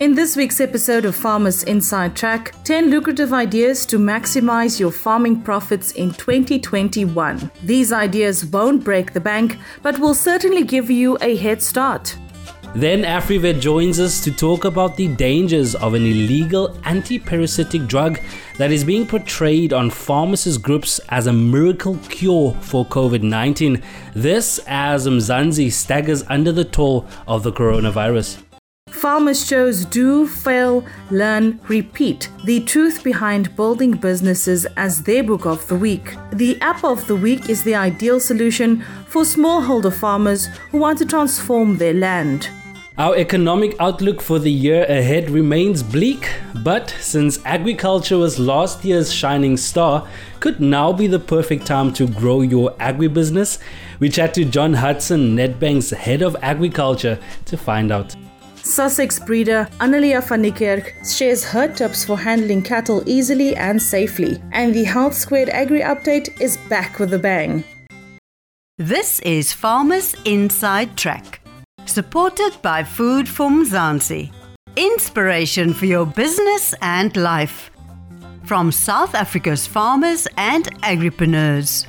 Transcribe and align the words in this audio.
In 0.00 0.14
this 0.14 0.34
week's 0.34 0.62
episode 0.62 1.04
of 1.04 1.14
Farmers 1.14 1.62
Inside 1.64 2.16
Track, 2.16 2.54
10 2.64 2.88
lucrative 2.88 3.34
ideas 3.34 3.84
to 3.84 3.98
maximize 3.98 4.80
your 4.80 4.90
farming 4.90 5.42
profits 5.42 5.92
in 5.92 6.12
2021. 6.12 7.50
These 7.62 7.92
ideas 7.92 8.46
won't 8.46 8.82
break 8.82 9.12
the 9.12 9.20
bank, 9.20 9.58
but 9.82 9.98
will 9.98 10.14
certainly 10.14 10.64
give 10.64 10.90
you 10.90 11.18
a 11.20 11.36
head 11.36 11.60
start. 11.60 12.16
Then 12.74 13.02
AfriVet 13.02 13.60
joins 13.60 14.00
us 14.00 14.24
to 14.24 14.30
talk 14.32 14.64
about 14.64 14.96
the 14.96 15.14
dangers 15.16 15.74
of 15.74 15.92
an 15.92 16.06
illegal 16.06 16.74
anti-parasitic 16.84 17.86
drug 17.86 18.20
that 18.56 18.72
is 18.72 18.84
being 18.84 19.06
portrayed 19.06 19.74
on 19.74 19.90
pharmacist 19.90 20.62
groups 20.62 20.98
as 21.10 21.26
a 21.26 21.32
miracle 21.34 21.98
cure 22.08 22.54
for 22.62 22.86
COVID-19. 22.86 23.82
This 24.14 24.60
as 24.66 25.06
Mzansi 25.06 25.70
staggers 25.70 26.24
under 26.30 26.52
the 26.52 26.64
toll 26.64 27.06
of 27.28 27.42
the 27.42 27.52
coronavirus. 27.52 28.42
Farmers 28.92 29.48
chose 29.48 29.84
Do, 29.84 30.26
Fail, 30.26 30.84
Learn, 31.10 31.58
Repeat, 31.68 32.28
the 32.44 32.60
truth 32.60 33.02
behind 33.02 33.56
building 33.56 33.92
businesses 33.92 34.66
as 34.76 35.02
their 35.02 35.22
book 35.22 35.46
of 35.46 35.66
the 35.68 35.76
week. 35.76 36.16
The 36.32 36.60
app 36.60 36.84
of 36.84 37.06
the 37.06 37.16
week 37.16 37.48
is 37.48 37.62
the 37.62 37.74
ideal 37.74 38.20
solution 38.20 38.84
for 39.06 39.22
smallholder 39.22 39.92
farmers 39.92 40.46
who 40.70 40.78
want 40.78 40.98
to 40.98 41.06
transform 41.06 41.78
their 41.78 41.94
land. 41.94 42.50
Our 42.98 43.16
economic 43.16 43.76
outlook 43.80 44.20
for 44.20 44.38
the 44.38 44.50
year 44.50 44.84
ahead 44.84 45.30
remains 45.30 45.82
bleak, 45.82 46.28
but 46.62 46.90
since 47.00 47.38
agriculture 47.46 48.18
was 48.18 48.38
last 48.38 48.84
year's 48.84 49.10
shining 49.10 49.56
star, 49.56 50.06
could 50.40 50.60
now 50.60 50.92
be 50.92 51.06
the 51.06 51.18
perfect 51.18 51.66
time 51.66 51.94
to 51.94 52.06
grow 52.06 52.42
your 52.42 52.72
agribusiness? 52.72 53.58
We 54.00 54.10
chat 54.10 54.34
to 54.34 54.44
John 54.44 54.74
Hudson, 54.74 55.34
Nedbank's 55.34 55.90
head 55.90 56.20
of 56.20 56.36
agriculture, 56.42 57.18
to 57.46 57.56
find 57.56 57.90
out. 57.90 58.14
Sussex 58.62 59.18
breeder 59.18 59.68
Annelia 59.80 60.20
van 60.20 60.42
Niekerk 60.42 60.92
shares 61.04 61.44
her 61.44 61.68
tips 61.68 62.04
for 62.04 62.18
handling 62.18 62.62
cattle 62.62 63.02
easily 63.06 63.56
and 63.56 63.80
safely. 63.80 64.40
And 64.52 64.74
the 64.74 64.84
Health 64.84 65.14
Squared 65.14 65.48
Agri 65.48 65.80
Update 65.80 66.40
is 66.40 66.56
back 66.68 66.98
with 66.98 67.14
a 67.14 67.18
bang. 67.18 67.64
This 68.78 69.20
is 69.20 69.52
Farmers 69.52 70.14
Inside 70.24 70.96
Track, 70.96 71.40
supported 71.84 72.52
by 72.62 72.82
Food 72.82 73.28
from 73.28 73.64
Mzansi. 73.64 74.32
Inspiration 74.76 75.74
for 75.74 75.86
your 75.86 76.06
business 76.06 76.74
and 76.80 77.14
life. 77.16 77.70
From 78.44 78.72
South 78.72 79.14
Africa's 79.14 79.66
farmers 79.66 80.26
and 80.36 80.64
agripreneurs. 80.82 81.86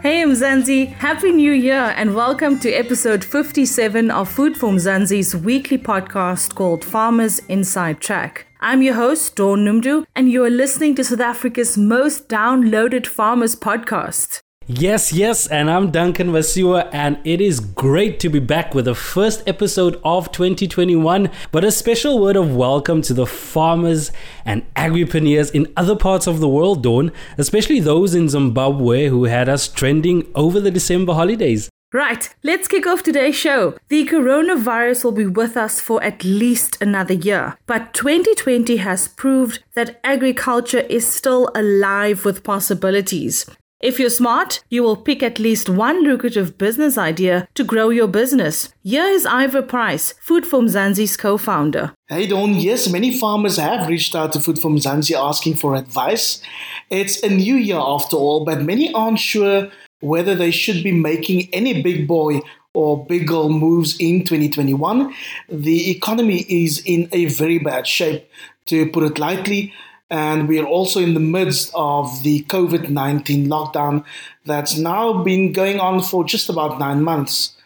Hey 0.00 0.22
Mzansi, 0.22 0.92
Happy 0.92 1.32
New 1.32 1.50
Year 1.50 1.92
and 1.96 2.14
welcome 2.14 2.60
to 2.60 2.70
episode 2.70 3.24
57 3.24 4.12
of 4.12 4.28
Food 4.28 4.56
for 4.56 4.70
Mzansi's 4.70 5.34
weekly 5.34 5.76
podcast 5.76 6.54
called 6.54 6.84
Farmers 6.84 7.40
Inside 7.48 8.00
Track. 8.00 8.46
I'm 8.60 8.80
your 8.80 8.94
host, 8.94 9.34
Dawn 9.34 9.64
Noemdoe, 9.64 10.06
and 10.14 10.30
you 10.30 10.44
are 10.44 10.50
listening 10.50 10.94
to 10.94 11.04
South 11.04 11.20
Africa's 11.20 11.76
most 11.76 12.28
downloaded 12.28 13.08
farmers 13.08 13.56
podcast. 13.56 14.40
Yes, 14.70 15.14
yes, 15.14 15.46
and 15.46 15.70
I'm 15.70 15.90
Duncan 15.90 16.28
Masiwa, 16.28 16.90
and 16.92 17.18
it 17.24 17.40
is 17.40 17.58
great 17.58 18.20
to 18.20 18.28
be 18.28 18.38
back 18.38 18.74
with 18.74 18.84
the 18.84 18.94
first 18.94 19.42
episode 19.48 19.98
of 20.04 20.30
2021. 20.30 21.30
But 21.50 21.64
a 21.64 21.72
special 21.72 22.18
word 22.20 22.36
of 22.36 22.54
welcome 22.54 23.00
to 23.00 23.14
the 23.14 23.24
farmers 23.24 24.12
and 24.44 24.62
agripreneurs 24.74 25.50
in 25.52 25.72
other 25.74 25.96
parts 25.96 26.26
of 26.26 26.40
the 26.40 26.48
world, 26.50 26.82
Dawn, 26.82 27.12
especially 27.38 27.80
those 27.80 28.14
in 28.14 28.28
Zimbabwe 28.28 29.08
who 29.08 29.24
had 29.24 29.48
us 29.48 29.68
trending 29.68 30.30
over 30.34 30.60
the 30.60 30.70
December 30.70 31.14
holidays. 31.14 31.70
Right, 31.94 32.28
let's 32.42 32.68
kick 32.68 32.86
off 32.86 33.02
today's 33.02 33.36
show. 33.36 33.74
The 33.88 34.04
coronavirus 34.04 35.02
will 35.02 35.12
be 35.12 35.26
with 35.26 35.56
us 35.56 35.80
for 35.80 36.02
at 36.02 36.24
least 36.24 36.76
another 36.82 37.14
year, 37.14 37.56
but 37.66 37.94
2020 37.94 38.76
has 38.76 39.08
proved 39.08 39.64
that 39.72 39.98
agriculture 40.04 40.80
is 40.90 41.06
still 41.06 41.50
alive 41.54 42.26
with 42.26 42.44
possibilities. 42.44 43.46
If 43.80 44.00
you're 44.00 44.10
smart, 44.10 44.64
you 44.70 44.82
will 44.82 44.96
pick 44.96 45.22
at 45.22 45.38
least 45.38 45.68
one 45.68 46.02
lucrative 46.02 46.58
business 46.58 46.98
idea 46.98 47.46
to 47.54 47.62
grow 47.62 47.90
your 47.90 48.08
business. 48.08 48.74
Here 48.82 49.04
is 49.04 49.24
Ivor 49.24 49.62
Price, 49.62 50.14
Food 50.20 50.44
for 50.44 50.58
Mzansi's 50.58 51.16
co-founder. 51.16 51.94
Hey 52.08 52.26
Dawn, 52.26 52.54
yes, 52.54 52.88
many 52.90 53.16
farmers 53.16 53.56
have 53.56 53.86
reached 53.86 54.16
out 54.16 54.32
to 54.32 54.40
Food 54.40 54.58
for 54.58 54.68
Mzansi 54.68 55.14
asking 55.16 55.54
for 55.54 55.76
advice. 55.76 56.42
It's 56.90 57.22
a 57.22 57.28
new 57.28 57.54
year 57.54 57.78
after 57.78 58.16
all, 58.16 58.44
but 58.44 58.62
many 58.62 58.92
aren't 58.92 59.20
sure 59.20 59.70
whether 60.00 60.34
they 60.34 60.50
should 60.50 60.82
be 60.82 60.90
making 60.90 61.48
any 61.52 61.80
big 61.80 62.08
boy 62.08 62.40
or 62.74 63.06
big 63.06 63.28
girl 63.28 63.48
moves 63.48 63.96
in 64.00 64.24
2021. 64.24 65.14
The 65.48 65.88
economy 65.92 66.44
is 66.48 66.82
in 66.84 67.08
a 67.12 67.26
very 67.26 67.60
bad 67.60 67.86
shape, 67.86 68.28
to 68.66 68.90
put 68.90 69.04
it 69.04 69.18
lightly 69.18 69.72
and 70.10 70.48
we 70.48 70.58
are 70.58 70.66
also 70.66 71.00
in 71.00 71.14
the 71.14 71.20
midst 71.20 71.70
of 71.74 72.22
the 72.22 72.42
COVID 72.44 72.88
19 72.88 73.46
lockdown 73.46 74.04
that's 74.44 74.78
now 74.78 75.22
been 75.22 75.52
going 75.52 75.80
on 75.80 76.02
for 76.02 76.24
just 76.24 76.48
about 76.48 76.78
nine 76.78 77.02
months. 77.02 77.56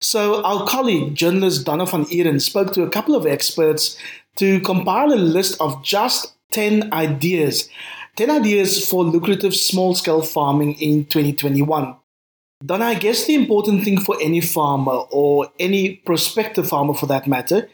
So, 0.00 0.42
our 0.44 0.66
colleague, 0.66 1.14
journalist 1.14 1.66
Donna 1.66 1.84
van 1.84 2.06
Eeden, 2.06 2.40
spoke 2.40 2.72
to 2.72 2.82
a 2.82 2.90
couple 2.90 3.14
of 3.14 3.26
experts 3.26 3.98
to 4.36 4.60
compile 4.60 5.12
a 5.12 5.16
list 5.16 5.60
of 5.60 5.82
just 5.84 6.32
10 6.52 6.92
ideas 6.92 7.68
10 8.16 8.30
ideas 8.30 8.86
for 8.86 9.04
lucrative 9.04 9.54
small 9.54 9.94
scale 9.94 10.20
farming 10.20 10.74
in 10.74 11.04
2021. 11.06 11.96
Donna, 12.64 12.84
I 12.84 12.94
guess 12.94 13.24
the 13.24 13.34
important 13.34 13.84
thing 13.84 13.98
for 13.98 14.16
any 14.20 14.40
farmer 14.40 15.04
or 15.10 15.48
any 15.58 15.96
prospective 15.96 16.68
farmer 16.68 16.92
for 16.92 17.06
that 17.06 17.26
matter 17.26 17.68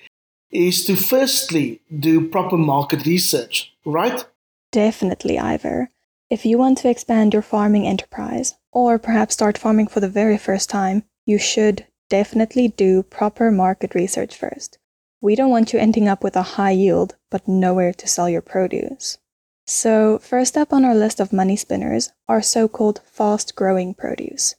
is 0.51 0.85
to 0.87 0.97
firstly 0.97 1.81
do 1.99 2.29
proper 2.29 2.57
market 2.57 3.07
research, 3.07 3.75
right? 3.85 4.25
Definitely, 4.73 5.39
Ivor. 5.39 5.91
If 6.29 6.45
you 6.45 6.59
want 6.59 6.79
to 6.79 6.89
expand 6.89 7.33
your 7.33 7.43
farming 7.43 7.87
enterprise, 7.87 8.55
or 8.73 8.99
perhaps 8.99 9.35
start 9.35 9.57
farming 9.57 9.87
for 9.87 10.01
the 10.01 10.09
very 10.09 10.37
first 10.37 10.69
time, 10.69 11.05
you 11.25 11.39
should 11.39 11.87
definitely 12.09 12.69
do 12.69 13.03
proper 13.03 13.51
market 13.51 13.95
research 13.95 14.37
first. 14.37 14.79
We 15.21 15.35
don't 15.35 15.51
want 15.51 15.73
you 15.73 15.79
ending 15.79 16.09
up 16.09 16.23
with 16.23 16.37
a 16.37 16.57
high 16.57 16.73
yield, 16.73 17.17
but 17.31 17.49
nowhere 17.49 17.93
to 17.95 18.07
sell 18.07 18.29
your 18.29 18.43
produce. 18.43 19.19
So, 19.67 20.19
first 20.19 20.57
up 20.57 20.73
on 20.73 20.85
our 20.85 20.95
list 20.95 21.21
of 21.21 21.33
money 21.33 21.57
spinners 21.57 22.11
are 22.29 22.43
so 22.43 22.69
called 22.69 23.01
fast 23.05 23.57
growing 23.57 23.95
produce. 23.95 24.55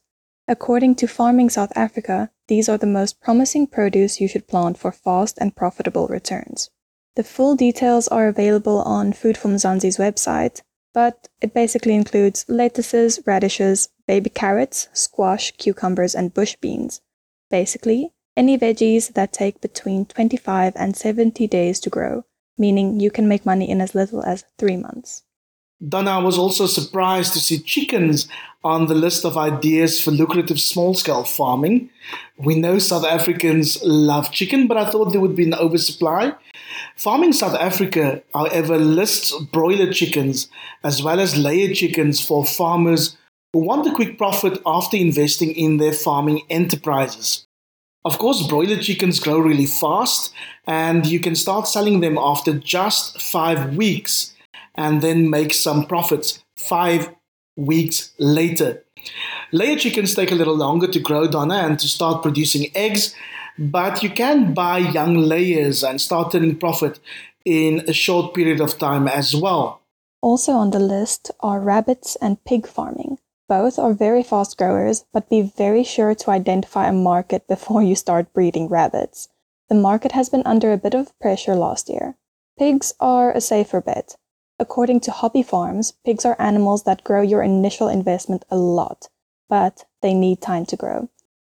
According 0.49 0.95
to 0.95 1.07
Farming 1.07 1.49
South 1.49 1.73
Africa, 1.75 2.31
these 2.47 2.69
are 2.69 2.77
the 2.77 2.85
most 2.85 3.19
promising 3.19 3.67
produce 3.67 4.21
you 4.21 4.29
should 4.29 4.47
plant 4.47 4.77
for 4.77 4.93
fast 4.93 5.37
and 5.39 5.55
profitable 5.55 6.07
returns. 6.07 6.69
The 7.17 7.23
full 7.23 7.55
details 7.55 8.07
are 8.07 8.27
available 8.27 8.81
on 8.83 9.11
Food 9.11 9.37
from 9.37 9.55
Mzansi's 9.55 9.97
website, 9.97 10.61
but 10.93 11.27
it 11.41 11.53
basically 11.53 11.95
includes 11.95 12.45
lettuces, 12.47 13.19
radishes, 13.25 13.89
baby 14.07 14.29
carrots, 14.29 14.87
squash, 14.93 15.51
cucumbers, 15.57 16.15
and 16.15 16.33
bush 16.33 16.55
beans. 16.61 17.01
Basically, 17.49 18.13
any 18.37 18.57
veggies 18.57 19.13
that 19.13 19.33
take 19.33 19.59
between 19.59 20.05
25 20.05 20.73
and 20.75 20.95
70 20.95 21.45
days 21.47 21.79
to 21.81 21.89
grow, 21.89 22.23
meaning 22.57 22.99
you 22.99 23.11
can 23.11 23.27
make 23.27 23.45
money 23.45 23.69
in 23.69 23.81
as 23.81 23.95
little 23.95 24.23
as 24.23 24.45
three 24.57 24.77
months. 24.77 25.23
Donna 25.85 26.21
was 26.21 26.39
also 26.39 26.65
surprised 26.65 27.33
to 27.33 27.39
see 27.39 27.59
chickens 27.59 28.27
on 28.63 28.87
the 28.87 28.95
list 28.95 29.23
of 29.23 29.37
ideas 29.37 30.01
for 30.01 30.09
lucrative 30.09 30.59
small 30.59 30.95
scale 30.95 31.23
farming. 31.23 31.89
We 32.37 32.59
know 32.59 32.79
South 32.79 33.05
Africans 33.05 33.81
love 33.83 34.31
chicken, 34.31 34.67
but 34.67 34.77
I 34.77 34.89
thought 34.89 35.11
there 35.11 35.21
would 35.21 35.35
be 35.35 35.43
an 35.43 35.53
oversupply. 35.53 36.33
Farming 36.95 37.31
South 37.31 37.55
Africa, 37.55 38.23
however, 38.33 38.79
lists 38.79 39.37
broiler 39.51 39.91
chickens 39.93 40.49
as 40.83 41.03
well 41.03 41.19
as 41.19 41.37
layer 41.37 41.71
chickens 41.73 42.25
for 42.25 42.43
farmers 42.43 43.15
who 43.53 43.59
want 43.59 43.87
a 43.87 43.93
quick 43.93 44.17
profit 44.17 44.59
after 44.65 44.97
investing 44.97 45.51
in 45.51 45.77
their 45.77 45.93
farming 45.93 46.41
enterprises. 46.49 47.45
Of 48.03 48.17
course, 48.17 48.47
broiler 48.47 48.77
chickens 48.77 49.19
grow 49.19 49.37
really 49.37 49.65
fast, 49.65 50.33
and 50.65 51.05
you 51.05 51.19
can 51.19 51.35
start 51.35 51.67
selling 51.67 51.99
them 51.99 52.17
after 52.17 52.53
just 52.53 53.21
five 53.21 53.75
weeks 53.75 54.33
and 54.77 55.01
then 55.01 55.29
make 55.29 55.53
some 55.53 55.85
profits 55.85 56.43
five 56.55 57.13
weeks 57.55 58.13
later. 58.19 58.83
Layer 59.51 59.77
chickens 59.77 60.15
take 60.15 60.31
a 60.31 60.35
little 60.35 60.55
longer 60.55 60.87
to 60.87 60.99
grow, 60.99 61.27
Donna, 61.27 61.55
and 61.55 61.79
to 61.79 61.87
start 61.87 62.23
producing 62.23 62.67
eggs, 62.75 63.15
but 63.57 64.03
you 64.03 64.09
can 64.09 64.53
buy 64.53 64.77
young 64.77 65.15
layers 65.17 65.83
and 65.83 65.99
start 65.99 66.31
turning 66.31 66.57
profit 66.57 66.99
in 67.45 67.83
a 67.87 67.93
short 67.93 68.33
period 68.33 68.61
of 68.61 68.77
time 68.77 69.07
as 69.07 69.35
well. 69.35 69.81
Also 70.21 70.51
on 70.53 70.71
the 70.71 70.79
list 70.79 71.31
are 71.39 71.59
rabbits 71.59 72.17
and 72.17 72.43
pig 72.43 72.67
farming. 72.67 73.17
Both 73.47 73.79
are 73.79 73.93
very 73.93 74.23
fast 74.23 74.57
growers, 74.57 75.05
but 75.13 75.29
be 75.29 75.41
very 75.41 75.83
sure 75.83 76.13
to 76.15 76.31
identify 76.31 76.87
a 76.87 76.93
market 76.93 77.47
before 77.47 77.81
you 77.81 77.95
start 77.95 78.33
breeding 78.33 78.67
rabbits. 78.67 79.29
The 79.69 79.75
market 79.75 80.11
has 80.11 80.29
been 80.29 80.43
under 80.45 80.73
a 80.73 80.77
bit 80.77 80.93
of 80.93 81.17
pressure 81.19 81.55
last 81.55 81.87
year. 81.87 82.17
Pigs 82.59 82.93
are 82.99 83.31
a 83.31 83.39
safer 83.39 83.79
bet. 83.79 84.17
According 84.59 85.01
to 85.01 85.11
hobby 85.11 85.43
farms, 85.43 85.93
pigs 86.03 86.25
are 86.25 86.35
animals 86.39 86.83
that 86.83 87.03
grow 87.03 87.21
your 87.21 87.43
initial 87.43 87.87
investment 87.87 88.43
a 88.49 88.57
lot, 88.57 89.09
but 89.47 89.85
they 90.01 90.13
need 90.13 90.41
time 90.41 90.65
to 90.65 90.75
grow. 90.75 91.09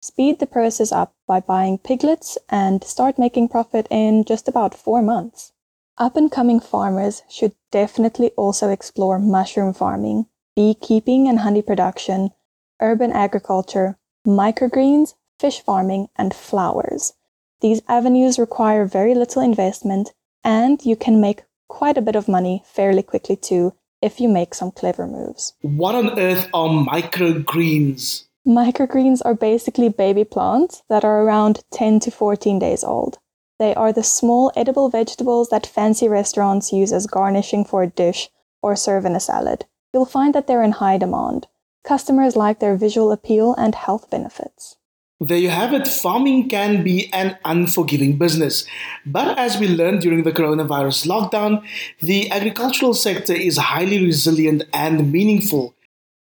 Speed 0.01 0.39
the 0.39 0.47
process 0.47 0.91
up 0.91 1.13
by 1.27 1.39
buying 1.39 1.77
piglets 1.77 2.37
and 2.49 2.83
start 2.83 3.19
making 3.19 3.49
profit 3.49 3.87
in 3.89 4.23
just 4.23 4.47
about 4.47 4.73
four 4.73 5.01
months. 5.01 5.51
Up 5.97 6.15
and 6.15 6.31
coming 6.31 6.59
farmers 6.59 7.23
should 7.29 7.53
definitely 7.71 8.29
also 8.31 8.69
explore 8.69 9.19
mushroom 9.19 9.73
farming, 9.73 10.27
beekeeping 10.55 11.27
and 11.27 11.39
honey 11.39 11.61
production, 11.61 12.31
urban 12.79 13.11
agriculture, 13.11 13.97
microgreens, 14.25 15.15
fish 15.39 15.61
farming, 15.61 16.09
and 16.15 16.33
flowers. 16.33 17.13
These 17.61 17.81
avenues 17.87 18.37
require 18.37 18.85
very 18.85 19.15
little 19.15 19.41
investment 19.41 20.13
and 20.43 20.83
you 20.85 20.95
can 20.95 21.19
make 21.19 21.43
quite 21.67 21.97
a 21.97 22.01
bit 22.01 22.15
of 22.15 22.27
money 22.27 22.63
fairly 22.65 23.03
quickly 23.03 23.35
too 23.35 23.73
if 24.01 24.19
you 24.19 24.27
make 24.27 24.53
some 24.53 24.71
clever 24.71 25.07
moves. 25.07 25.53
What 25.61 25.95
on 25.95 26.19
earth 26.19 26.49
are 26.53 26.69
microgreens? 26.69 28.25
Microgreens 28.47 29.21
are 29.25 29.33
basically 29.33 29.89
baby 29.89 30.23
plants 30.23 30.83
that 30.89 31.03
are 31.03 31.23
around 31.23 31.63
10 31.71 31.99
to 32.01 32.11
14 32.11 32.59
days 32.59 32.83
old. 32.83 33.19
They 33.59 33.73
are 33.73 33.91
the 33.91 34.03
small 34.03 34.51
edible 34.55 34.89
vegetables 34.89 35.49
that 35.49 35.65
fancy 35.65 36.07
restaurants 36.07 36.71
use 36.71 36.93
as 36.93 37.07
garnishing 37.07 37.65
for 37.65 37.83
a 37.83 37.87
dish 37.87 38.29
or 38.61 38.75
serve 38.75 39.05
in 39.05 39.15
a 39.15 39.19
salad. 39.19 39.65
You'll 39.93 40.05
find 40.05 40.33
that 40.35 40.47
they're 40.47 40.63
in 40.63 40.73
high 40.73 40.97
demand. 40.97 41.47
Customers 41.83 42.35
like 42.35 42.59
their 42.59 42.75
visual 42.75 43.11
appeal 43.11 43.55
and 43.55 43.73
health 43.73 44.09
benefits. 44.09 44.77
There 45.19 45.37
you 45.37 45.49
have 45.49 45.73
it. 45.73 45.87
Farming 45.87 46.47
can 46.47 46.83
be 46.83 47.11
an 47.11 47.39
unforgiving 47.43 48.17
business. 48.17 48.65
But 49.03 49.37
as 49.39 49.57
we 49.57 49.67
learned 49.67 50.01
during 50.01 50.23
the 50.23 50.31
coronavirus 50.31 51.07
lockdown, 51.07 51.63
the 51.99 52.29
agricultural 52.29 52.93
sector 52.93 53.33
is 53.33 53.57
highly 53.57 54.03
resilient 54.05 54.65
and 54.73 55.11
meaningful 55.11 55.73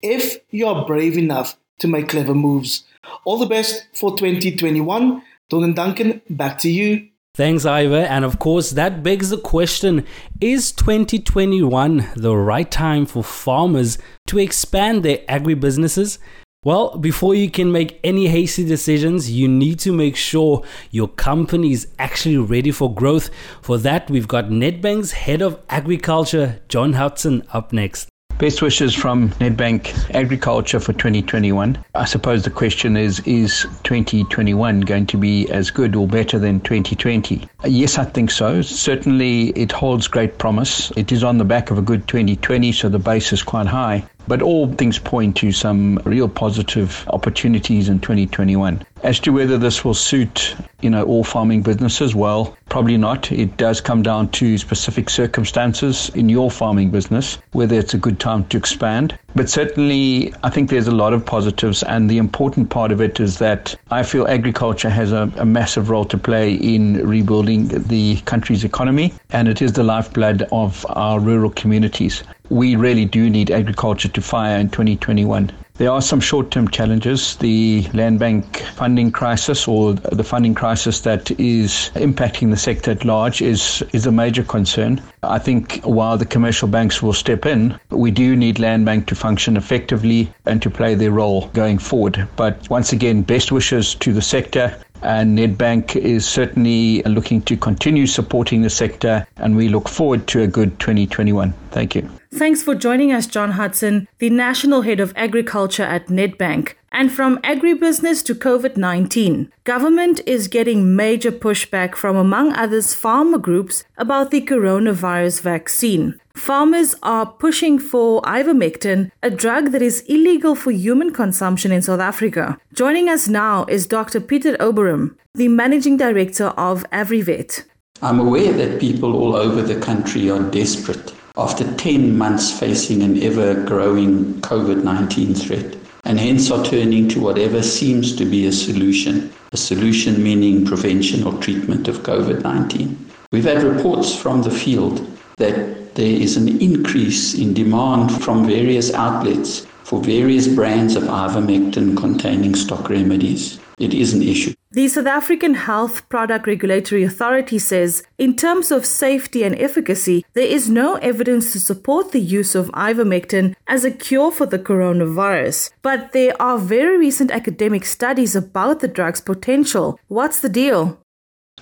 if 0.01 0.37
you 0.49 0.67
are 0.67 0.85
brave 0.85 1.17
enough 1.17 1.57
to 1.79 1.89
make 1.89 2.07
clever 2.07 2.33
moves. 2.33 2.85
All 3.25 3.37
the 3.37 3.45
best 3.45 3.85
for 3.93 4.15
2021. 4.17 5.21
Don 5.49 5.63
and 5.63 5.75
Duncan, 5.75 6.21
back 6.29 6.57
to 6.59 6.69
you. 6.71 7.09
Thanks, 7.35 7.65
Ivor. 7.65 8.07
And 8.09 8.23
of 8.23 8.39
course, 8.39 8.71
that 8.71 9.03
begs 9.03 9.29
the 9.29 9.37
question 9.37 10.05
is 10.39 10.71
2021 10.71 12.11
the 12.15 12.35
right 12.35 12.71
time 12.71 13.05
for 13.05 13.25
farmers 13.25 13.97
to 14.27 14.39
expand 14.39 15.03
their 15.03 15.17
agribusinesses? 15.27 16.17
Well, 16.65 16.97
before 16.97 17.35
you 17.35 17.51
can 17.51 17.71
make 17.71 17.99
any 18.03 18.25
hasty 18.25 18.65
decisions, 18.65 19.29
you 19.29 19.47
need 19.47 19.77
to 19.81 19.93
make 19.93 20.15
sure 20.15 20.63
your 20.89 21.07
company 21.07 21.73
is 21.73 21.87
actually 21.99 22.39
ready 22.39 22.71
for 22.71 22.91
growth. 22.91 23.29
For 23.61 23.77
that, 23.77 24.09
we've 24.09 24.27
got 24.27 24.45
Nedbank's 24.45 25.11
head 25.11 25.43
of 25.43 25.61
agriculture, 25.69 26.59
John 26.67 26.93
Hudson, 26.93 27.43
up 27.53 27.71
next. 27.71 28.09
Best 28.39 28.63
wishes 28.63 28.95
from 28.95 29.29
Nedbank 29.39 30.13
Agriculture 30.15 30.79
for 30.79 30.91
2021. 30.91 31.77
I 31.93 32.05
suppose 32.05 32.43
the 32.43 32.49
question 32.49 32.97
is 32.97 33.19
Is 33.21 33.67
2021 33.83 34.81
going 34.81 35.05
to 35.05 35.17
be 35.17 35.47
as 35.51 35.69
good 35.69 35.95
or 35.95 36.07
better 36.07 36.39
than 36.39 36.61
2020? 36.61 37.47
Yes, 37.65 37.99
I 37.99 38.05
think 38.05 38.31
so. 38.31 38.63
Certainly, 38.63 39.49
it 39.49 39.71
holds 39.71 40.07
great 40.07 40.39
promise. 40.39 40.91
It 40.97 41.11
is 41.11 41.23
on 41.23 41.37
the 41.37 41.45
back 41.45 41.69
of 41.69 41.77
a 41.77 41.83
good 41.83 42.07
2020, 42.07 42.71
so 42.71 42.89
the 42.89 42.97
base 42.97 43.31
is 43.31 43.43
quite 43.43 43.67
high. 43.67 44.03
But 44.27 44.41
all 44.41 44.71
things 44.73 44.99
point 44.99 45.35
to 45.37 45.51
some 45.51 45.97
real 46.05 46.27
positive 46.27 47.05
opportunities 47.07 47.89
in 47.89 47.99
2021. 47.99 48.83
As 49.03 49.19
to 49.19 49.31
whether 49.31 49.57
this 49.57 49.85
will 49.85 49.93
suit, 49.93 50.55
you 50.81 50.89
know, 50.89 51.03
all 51.03 51.23
farming 51.23 51.61
businesses, 51.61 52.15
well, 52.15 52.57
probably 52.69 52.97
not. 52.97 53.31
It 53.31 53.57
does 53.57 53.81
come 53.81 54.01
down 54.01 54.29
to 54.29 54.57
specific 54.57 55.09
circumstances 55.09 56.09
in 56.15 56.27
your 56.27 56.49
farming 56.49 56.89
business, 56.89 57.37
whether 57.51 57.77
it's 57.77 57.93
a 57.93 57.99
good 57.99 58.19
time 58.19 58.45
to 58.45 58.57
expand. 58.57 59.17
But 59.35 59.49
certainly, 59.49 60.33
I 60.43 60.49
think 60.49 60.69
there's 60.69 60.87
a 60.87 60.95
lot 60.95 61.13
of 61.13 61.25
positives, 61.25 61.83
and 61.83 62.09
the 62.09 62.17
important 62.17 62.69
part 62.69 62.91
of 62.91 63.01
it 63.01 63.19
is 63.19 63.37
that 63.39 63.75
I 63.91 64.01
feel 64.01 64.27
agriculture 64.27 64.89
has 64.89 65.11
a, 65.11 65.31
a 65.37 65.45
massive 65.45 65.89
role 65.89 66.05
to 66.05 66.17
play 66.17 66.53
in 66.53 67.07
rebuilding 67.07 67.67
the 67.67 68.17
country's 68.21 68.63
economy, 68.63 69.13
and 69.29 69.47
it 69.47 69.61
is 69.61 69.73
the 69.73 69.83
lifeblood 69.83 70.47
of 70.51 70.85
our 70.89 71.19
rural 71.19 71.51
communities 71.51 72.23
we 72.49 72.75
really 72.75 73.05
do 73.05 73.29
need 73.29 73.51
agriculture 73.51 74.09
to 74.09 74.21
fire 74.21 74.57
in 74.57 74.69
2021. 74.69 75.51
There 75.77 75.91
are 75.91 76.01
some 76.01 76.21
short 76.21 76.51
term 76.51 76.69
challenges. 76.69 77.35
The 77.35 77.85
land 77.93 78.17
bank 78.17 78.59
funding 78.75 79.11
crisis 79.11 79.67
or 79.67 79.93
the 79.93 80.23
funding 80.23 80.55
crisis 80.55 81.01
that 81.01 81.31
is 81.31 81.91
impacting 81.95 82.49
the 82.49 82.57
sector 82.57 82.91
at 82.91 83.03
large 83.03 83.41
is, 83.41 83.83
is 83.91 84.05
a 84.05 84.11
major 84.11 84.43
concern. 84.43 85.01
I 85.21 85.37
think 85.37 85.81
while 85.83 86.17
the 86.17 86.25
commercial 86.25 86.69
banks 86.69 87.01
will 87.01 87.11
step 87.11 87.45
in, 87.45 87.77
we 87.89 88.09
do 88.09 88.37
need 88.37 88.57
land 88.57 88.85
bank 88.85 89.07
to 89.07 89.15
function 89.15 89.57
effectively 89.57 90.31
and 90.45 90.61
to 90.61 90.69
play 90.69 90.95
their 90.95 91.11
role 91.11 91.47
going 91.47 91.79
forward. 91.79 92.25
But 92.37 92.69
once 92.69 92.93
again, 92.93 93.23
best 93.23 93.51
wishes 93.51 93.95
to 93.95 94.13
the 94.13 94.21
sector 94.21 94.77
and 95.01 95.37
Nedbank 95.37 95.95
is 95.95 96.25
certainly 96.25 97.03
looking 97.03 97.41
to 97.43 97.57
continue 97.57 98.07
supporting 98.07 98.61
the 98.61 98.69
sector, 98.69 99.27
and 99.37 99.55
we 99.55 99.69
look 99.69 99.87
forward 99.87 100.25
to 100.27 100.41
a 100.41 100.47
good 100.47 100.79
2021. 100.79 101.53
Thank 101.69 101.95
you. 101.95 102.09
Thanks 102.35 102.61
for 102.61 102.75
joining 102.75 103.13
us, 103.13 103.27
John 103.27 103.51
Hudson, 103.51 104.09
the 104.19 104.29
National 104.29 104.81
Head 104.81 104.99
of 104.99 105.13
Agriculture 105.15 105.83
at 105.83 106.07
Nedbank. 106.07 106.73
And 106.91 107.09
from 107.09 107.37
agribusiness 107.43 108.25
to 108.25 108.35
COVID 108.35 108.75
19, 108.75 109.53
government 109.63 110.19
is 110.25 110.49
getting 110.49 110.97
major 110.97 111.31
pushback 111.31 111.95
from, 111.95 112.17
among 112.17 112.51
others, 112.51 112.93
farmer 112.93 113.37
groups 113.37 113.85
about 113.97 114.31
the 114.31 114.41
coronavirus 114.41 115.39
vaccine. 115.43 116.19
Farmers 116.33 116.93
are 117.01 117.25
pushing 117.25 117.79
for 117.79 118.21
ivermectin, 118.23 119.11
a 119.23 119.29
drug 119.29 119.71
that 119.71 119.81
is 119.81 120.01
illegal 120.01 120.55
for 120.55 120.71
human 120.71 121.13
consumption 121.13 121.71
in 121.71 121.81
South 121.81 122.01
Africa. 122.01 122.57
Joining 122.73 123.07
us 123.07 123.29
now 123.29 123.63
is 123.69 123.87
Dr. 123.87 124.19
Peter 124.19 124.57
Oberem, 124.57 125.15
the 125.33 125.47
managing 125.47 125.95
director 125.95 126.47
of 126.57 126.83
AfriVet. 126.91 127.63
I'm 128.01 128.19
aware 128.19 128.51
that 128.51 128.81
people 128.81 129.15
all 129.15 129.37
over 129.37 129.61
the 129.61 129.79
country 129.79 130.29
are 130.29 130.43
desperate 130.51 131.13
after 131.37 131.69
10 131.75 132.17
months 132.17 132.57
facing 132.57 133.01
an 133.01 133.21
ever 133.21 133.63
growing 133.65 134.35
COVID 134.41 134.83
19 134.83 135.33
threat, 135.35 135.75
and 136.05 136.19
hence 136.19 136.51
are 136.51 136.63
turning 136.63 137.07
to 137.09 137.19
whatever 137.19 137.61
seems 137.61 138.15
to 138.15 138.25
be 138.25 138.45
a 138.45 138.51
solution. 138.51 139.31
A 139.51 139.57
solution 139.57 140.21
meaning 140.21 140.65
prevention 140.65 141.23
or 141.25 141.33
treatment 141.39 141.87
of 141.87 141.99
COVID 141.99 142.43
19. 142.43 143.09
We've 143.31 143.43
had 143.43 143.63
reports 143.63 144.15
from 144.15 144.43
the 144.43 144.51
field 144.51 145.05
that 145.37 145.95
there 145.95 146.05
is 146.05 146.37
an 146.37 146.61
increase 146.61 147.33
in 147.33 147.53
demand 147.53 148.23
from 148.23 148.45
various 148.45 148.93
outlets 148.93 149.65
for 149.83 150.01
various 150.01 150.47
brands 150.47 150.95
of 150.95 151.03
ivermectin 151.03 151.95
containing 151.95 152.55
stock 152.55 152.89
remedies. 152.89 153.59
It 153.77 153.93
is 153.93 154.13
an 154.13 154.21
issue. 154.21 154.53
The 154.75 154.89
South 154.89 155.07
African 155.07 155.53
Health 155.53 156.09
Product 156.09 156.45
Regulatory 156.45 157.05
Authority 157.05 157.59
says, 157.59 158.03
in 158.17 158.35
terms 158.35 158.71
of 158.71 158.85
safety 158.85 159.43
and 159.43 159.55
efficacy, 159.57 160.25
there 160.33 160.45
is 160.45 160.69
no 160.69 160.95
evidence 160.95 161.53
to 161.53 161.61
support 161.61 162.11
the 162.11 162.19
use 162.19 162.55
of 162.55 162.67
ivermectin 162.73 163.55
as 163.67 163.85
a 163.85 163.89
cure 163.89 164.33
for 164.33 164.45
the 164.45 164.59
coronavirus. 164.59 165.71
But 165.81 166.11
there 166.11 166.35
are 166.41 166.57
very 166.57 166.97
recent 166.97 167.31
academic 167.31 167.85
studies 167.85 168.35
about 168.35 168.81
the 168.81 168.89
drug's 168.89 169.21
potential. 169.21 169.97
What's 170.09 170.41
the 170.41 170.49
deal? 170.49 170.99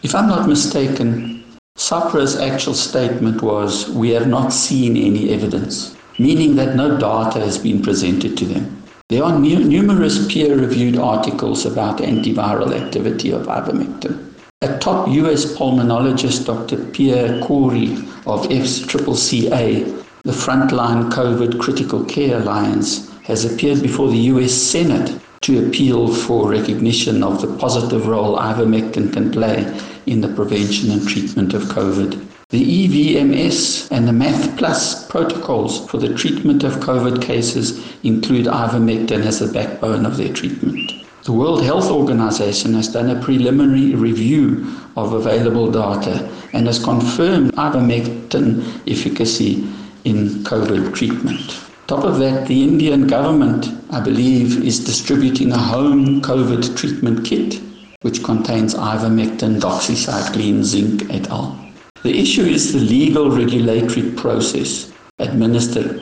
If 0.02 0.16
I'm 0.16 0.28
not 0.28 0.50
mistaken, 0.50 1.44
SAHPRA's 1.78 2.36
actual 2.38 2.74
statement 2.74 3.44
was, 3.44 3.90
We 3.92 4.10
have 4.10 4.28
not 4.28 4.52
seen 4.52 4.98
any 4.98 5.30
evidence, 5.30 5.96
meaning 6.18 6.56
that 6.56 6.76
no 6.76 6.98
data 6.98 7.42
has 7.42 7.60
been 7.60 7.84
presented 7.84 8.36
to 8.40 8.46
them. 8.46 8.83
There 9.10 9.24
are 9.24 9.38
nu- 9.38 9.64
numerous 9.64 10.28
peer 10.28 10.58
reviewed 10.58 10.98
articles 10.98 11.66
about 11.66 11.98
antiviral 12.00 12.74
activity 12.74 13.32
of 13.32 13.48
ivermectin. 13.48 14.18
A 14.62 14.78
top 14.80 15.10
US 15.10 15.46
pulmonologist, 15.58 16.46
Dr. 16.46 16.78
Pierre 16.94 17.42
Kory 17.42 17.92
of 18.26 18.48
FCCCA, 18.50 19.86
the 20.24 20.32
Frontline 20.32 21.12
COVID 21.12 21.60
Critical 21.60 22.06
Care 22.06 22.40
Alliance, 22.40 23.12
has 23.24 23.44
appeared 23.44 23.82
before 23.82 24.08
the 24.08 24.24
US 24.32 24.54
Senate 24.54 25.20
to 25.42 25.68
appeal 25.68 26.08
for 26.08 26.50
recognition 26.50 27.24
of 27.24 27.42
the 27.42 27.54
positive 27.58 28.08
role 28.08 28.38
ivermectin 28.38 29.12
can 29.12 29.30
play 29.32 29.66
in 30.06 30.22
the 30.22 30.30
prevention 30.30 30.92
and 30.92 31.06
treatment 31.06 31.54
of 31.54 31.64
COVID. 31.64 32.26
The 32.54 32.88
EVMS 32.88 33.90
and 33.90 34.08
the 34.08 34.14
MATH 34.14 34.56
Plus 34.60 35.08
protocols 35.08 35.90
for 35.90 35.98
the 35.98 36.14
treatment 36.14 36.64
of 36.64 36.74
COVID 36.74 37.20
cases 37.20 37.84
include 38.04 38.46
ivermectin 38.46 39.26
as 39.26 39.40
the 39.40 39.52
backbone 39.52 40.06
of 40.06 40.18
their 40.18 40.32
treatment. 40.32 40.94
The 41.24 41.32
World 41.32 41.64
Health 41.64 41.90
Organization 41.90 42.76
has 42.76 42.90
done 42.90 43.10
a 43.10 43.20
preliminary 43.20 43.96
review 43.96 44.72
of 44.96 45.14
available 45.14 45.72
data 45.72 46.30
and 46.54 46.68
has 46.68 46.78
confirmed 46.78 47.54
ivermectin 47.54 48.62
efficacy 48.88 49.68
in 50.04 50.44
COVID 50.44 50.94
treatment. 50.94 51.60
Top 51.88 52.04
of 52.04 52.20
that, 52.20 52.48
the 52.48 52.62
Indian 52.62 53.08
government, 53.08 53.70
I 53.90 54.00
believe, 54.00 54.64
is 54.64 54.86
distributing 54.86 55.52
a 55.54 55.58
home 55.58 56.22
COVID 56.22 56.78
treatment 56.78 57.26
kit 57.26 57.60
which 58.02 58.24
contains 58.24 58.76
ivermectin, 58.76 59.60
doxycycline, 59.60 60.62
zinc, 60.62 61.10
et 61.10 61.28
al. 61.32 61.63
The 62.04 62.20
issue 62.20 62.44
is 62.44 62.74
the 62.74 62.80
legal 62.80 63.32
regulatory 63.32 64.12
process 64.12 64.92
administered 65.20 66.02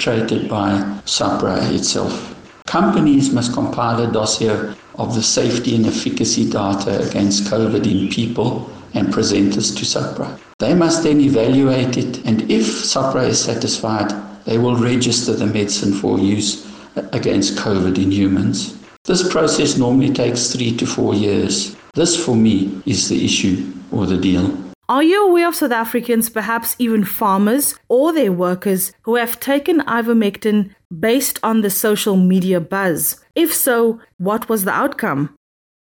by 0.49 0.71
SAHPRA 1.05 1.75
itself. 1.75 2.35
Companies 2.65 3.31
must 3.31 3.53
compile 3.53 4.01
a 4.01 4.11
dossier 4.11 4.73
of 4.95 5.13
the 5.13 5.21
safety 5.21 5.75
and 5.75 5.85
efficacy 5.85 6.49
data 6.49 7.07
against 7.07 7.43
COVID 7.43 7.85
in 7.85 8.09
people 8.09 8.67
and 8.95 9.13
present 9.13 9.53
this 9.53 9.75
to 9.75 9.85
SAHPRA. 9.85 10.39
They 10.57 10.73
must 10.73 11.03
then 11.03 11.21
evaluate 11.21 11.97
it, 11.97 12.25
and 12.25 12.49
if 12.49 12.65
SAHPRA 12.65 13.27
is 13.27 13.39
satisfied, 13.39 14.11
they 14.45 14.57
will 14.57 14.77
register 14.77 15.33
the 15.33 15.45
medicine 15.45 15.93
for 15.93 16.17
use 16.17 16.65
against 17.13 17.59
COVID 17.59 18.01
in 18.01 18.11
humans. 18.11 18.75
This 19.05 19.31
process 19.31 19.77
normally 19.77 20.11
takes 20.11 20.51
three 20.51 20.75
to 20.77 20.87
four 20.87 21.13
years. 21.13 21.75
This, 21.93 22.17
for 22.25 22.35
me, 22.35 22.81
is 22.87 23.07
the 23.07 23.23
issue 23.23 23.71
or 23.91 24.07
the 24.07 24.17
deal. 24.17 24.70
Are 24.91 25.03
you 25.03 25.25
aware 25.25 25.47
of 25.47 25.55
South 25.55 25.71
Africans, 25.71 26.29
perhaps 26.29 26.75
even 26.77 27.05
farmers 27.05 27.75
or 27.87 28.11
their 28.11 28.33
workers, 28.33 28.91
who 29.03 29.15
have 29.15 29.39
taken 29.39 29.79
ivermectin 29.83 30.75
based 30.99 31.39
on 31.41 31.61
the 31.61 31.69
social 31.69 32.17
media 32.17 32.59
buzz? 32.59 33.23
If 33.33 33.53
so, 33.53 34.01
what 34.17 34.49
was 34.49 34.65
the 34.65 34.73
outcome? 34.73 35.33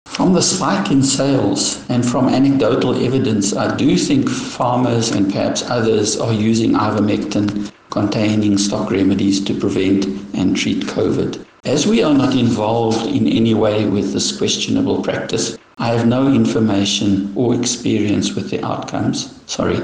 From 0.06 0.34
the 0.34 0.44
spike 0.44 0.92
in 0.92 1.02
sales 1.02 1.84
and 1.90 2.06
from 2.06 2.30
anecdotal 2.30 3.04
evidence, 3.04 3.56
I 3.56 3.76
do 3.76 3.98
think 3.98 4.30
farmers 4.30 5.10
and 5.10 5.34
perhaps 5.34 5.68
others 5.68 6.16
are 6.20 6.32
using 6.32 6.74
ivermectin 6.74 7.72
containing 7.90 8.60
stock 8.60 8.92
remedies 8.92 9.44
to 9.46 9.60
prevent 9.60 10.06
and 10.36 10.56
treat 10.56 10.84
COVID. 10.84 11.44
As 11.66 11.88
we 11.88 12.04
are 12.04 12.14
not 12.14 12.36
involved 12.36 13.08
in 13.08 13.28
any 13.28 13.56
way 13.56 13.88
with 13.88 14.14
this 14.14 14.38
questionable 14.38 15.02
practice, 15.02 15.58
I 15.82 15.88
have 15.88 16.06
no 16.06 16.28
information 16.28 17.32
or 17.38 17.56
experience 17.56 18.36
with 18.36 18.50
the 18.50 18.62
outcomes. 18.66 19.42
Sorry. 19.46 19.80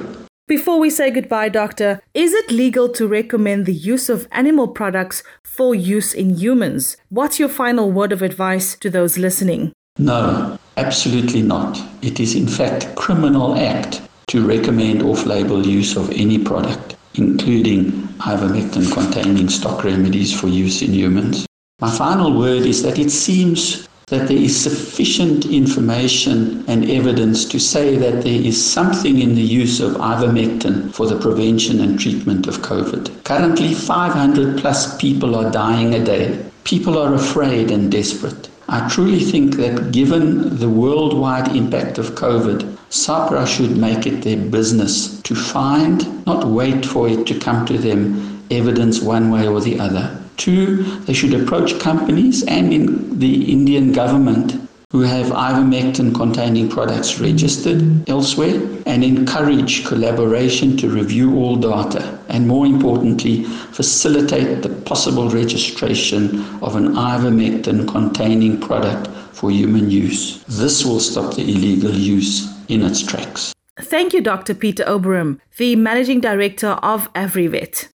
Before 0.45 0.77
we 0.77 0.89
say 0.89 1.09
goodbye, 1.09 1.49
Doctor, 1.49 2.01
is 2.13 2.33
it 2.33 2.51
legal 2.51 2.89
to 2.89 3.07
recommend 3.07 3.65
the 3.65 3.73
use 3.73 4.09
of 4.09 4.27
animal 4.31 4.67
products 4.67 5.23
for 5.43 5.73
use 5.73 6.13
in 6.13 6.35
humans? 6.35 6.97
What's 7.07 7.39
your 7.39 7.49
final 7.49 7.91
word 7.91 8.11
of 8.11 8.21
advice 8.21 8.75
to 8.79 8.89
those 8.89 9.17
listening? 9.17 9.71
No, 9.97 10.59
absolutely 10.75 11.41
not. 11.41 11.81
It 12.01 12.19
is 12.19 12.35
in 12.35 12.47
fact 12.47 12.83
a 12.83 12.93
criminal 12.95 13.55
act 13.55 14.01
to 14.27 14.45
recommend 14.45 15.01
off-label 15.01 15.65
use 15.65 15.95
of 15.95 16.11
any 16.11 16.37
product, 16.37 16.97
including 17.13 17.91
ivermectin 18.19 18.91
containing 18.91 19.47
stock 19.47 19.85
remedies 19.85 20.37
for 20.37 20.47
use 20.47 20.81
in 20.81 20.93
humans. 20.93 21.45
My 21.79 21.89
final 21.89 22.37
word 22.37 22.63
is 22.63 22.83
that 22.83 22.99
it 22.99 23.11
seems 23.11 23.87
that 24.07 24.27
there 24.27 24.37
is 24.37 24.61
sufficient 24.61 25.45
information 25.45 26.63
and 26.67 26.89
evidence 26.91 27.43
to 27.45 27.59
say 27.59 27.95
that 27.95 28.21
there 28.21 28.41
is 28.41 28.63
something 28.63 29.19
in 29.19 29.33
the 29.33 29.41
use 29.41 29.79
of 29.79 29.93
ivermectin 29.93 30.93
for 30.93 31.07
the 31.07 31.19
prevention 31.19 31.79
and 31.81 31.99
treatment 31.99 32.45
of 32.45 32.59
COVID. 32.59 33.23
Currently, 33.23 33.73
500 33.73 34.59
plus 34.59 34.95
people 34.97 35.35
are 35.35 35.51
dying 35.51 35.95
a 35.95 36.03
day. 36.03 36.45
People 36.65 36.99
are 36.99 37.15
afraid 37.15 37.71
and 37.71 37.91
desperate. 37.91 38.49
I 38.67 38.87
truly 38.89 39.19
think 39.19 39.55
that 39.57 39.91
given 39.91 40.57
the 40.57 40.69
worldwide 40.69 41.55
impact 41.55 41.97
of 41.97 42.11
COVID, 42.11 42.77
SAHPRA 42.89 43.47
should 43.47 43.75
make 43.77 44.05
it 44.05 44.21
their 44.21 44.37
business 44.37 45.19
to 45.21 45.35
find, 45.35 46.25
not 46.25 46.47
wait 46.47 46.85
for 46.85 47.09
it 47.09 47.25
to 47.27 47.39
come 47.39 47.65
to 47.65 47.77
them, 47.77 48.43
evidence 48.51 49.01
one 49.01 49.31
way 49.31 49.47
or 49.47 49.61
the 49.61 49.79
other. 49.79 50.24
Two, 50.37 50.83
they 51.05 51.13
should 51.13 51.33
approach 51.33 51.79
companies 51.79 52.43
and 52.43 52.73
in 52.73 53.19
the 53.19 53.51
Indian 53.51 53.91
government 53.91 54.61
who 54.91 55.01
have 55.01 55.27
ivermectin 55.27 56.15
containing 56.15 56.69
products 56.69 57.19
registered 57.19 58.07
elsewhere 58.09 58.61
and 58.85 59.03
encourage 59.03 59.85
collaboration 59.85 60.77
to 60.77 60.89
review 60.89 61.35
all 61.35 61.55
data 61.55 62.17
and 62.29 62.47
more 62.47 62.65
importantly 62.65 63.43
facilitate 63.43 64.61
the 64.61 64.69
possible 64.83 65.29
registration 65.29 66.39
of 66.61 66.75
an 66.75 66.93
ivermectin 66.95 67.87
containing 67.87 68.59
product 68.59 69.07
for 69.33 69.51
human 69.51 69.89
use. 69.89 70.43
This 70.45 70.85
will 70.85 71.01
stop 71.01 71.33
the 71.35 71.41
illegal 71.41 71.91
use 71.91 72.47
in 72.69 72.81
its 72.81 73.01
tracks. 73.01 73.53
Thank 73.77 74.13
you, 74.13 74.21
Dr. 74.21 74.53
Peter 74.53 74.85
Oberem, 74.85 75.39
the 75.57 75.75
Managing 75.75 76.21
Director 76.21 76.79
of 76.81 77.11
AfriVet. 77.13 77.89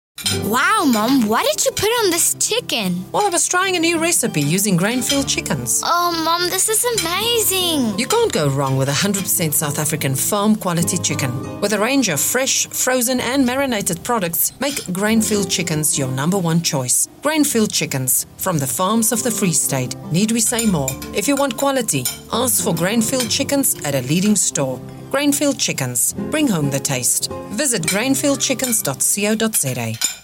Wow, 0.43 0.83
Mom, 0.91 1.27
what 1.27 1.45
did 1.45 1.63
you 1.63 1.71
put 1.71 1.89
on 1.89 2.09
this 2.09 2.35
chicken? 2.39 3.05
Well, 3.11 3.27
I 3.27 3.29
was 3.29 3.47
trying 3.47 3.75
a 3.75 3.79
new 3.79 3.99
recipe 3.99 4.41
using 4.41 4.75
Grainfield 4.75 5.29
chickens. 5.29 5.83
Oh, 5.85 6.11
Mom, 6.25 6.49
this 6.49 6.69
is 6.69 6.83
amazing. 6.99 7.99
You 7.99 8.07
can't 8.07 8.33
go 8.33 8.49
wrong 8.49 8.77
with 8.77 8.89
100% 8.89 9.53
South 9.53 9.77
African 9.77 10.15
farm 10.15 10.55
quality 10.55 10.97
chicken. 10.97 11.61
With 11.61 11.73
a 11.73 11.79
range 11.79 12.09
of 12.09 12.19
fresh, 12.19 12.65
frozen, 12.67 13.19
and 13.19 13.45
marinated 13.45 14.03
products, 14.03 14.59
make 14.59 14.75
Grainfield 14.91 15.51
chickens 15.51 15.99
your 15.99 16.09
number 16.09 16.37
one 16.39 16.61
choice. 16.61 17.07
Grainfield 17.21 17.71
chickens 17.71 18.25
from 18.37 18.57
the 18.57 18.67
farms 18.67 19.11
of 19.11 19.21
the 19.21 19.31
Free 19.31 19.53
State. 19.53 19.95
Need 20.11 20.31
we 20.31 20.39
say 20.39 20.65
more? 20.65 20.89
If 21.13 21.27
you 21.27 21.35
want 21.35 21.57
quality, 21.57 22.05
ask 22.33 22.63
for 22.63 22.73
Grainfield 22.73 23.29
chickens 23.29 23.75
at 23.85 23.93
a 23.93 24.01
leading 24.01 24.35
store. 24.35 24.81
Grainfield 25.11 25.59
Chickens. 25.59 26.13
Bring 26.31 26.47
home 26.47 26.69
the 26.69 26.79
taste. 26.79 27.29
Visit 27.51 27.83
grainfieldchickens.co.za. 27.83 30.17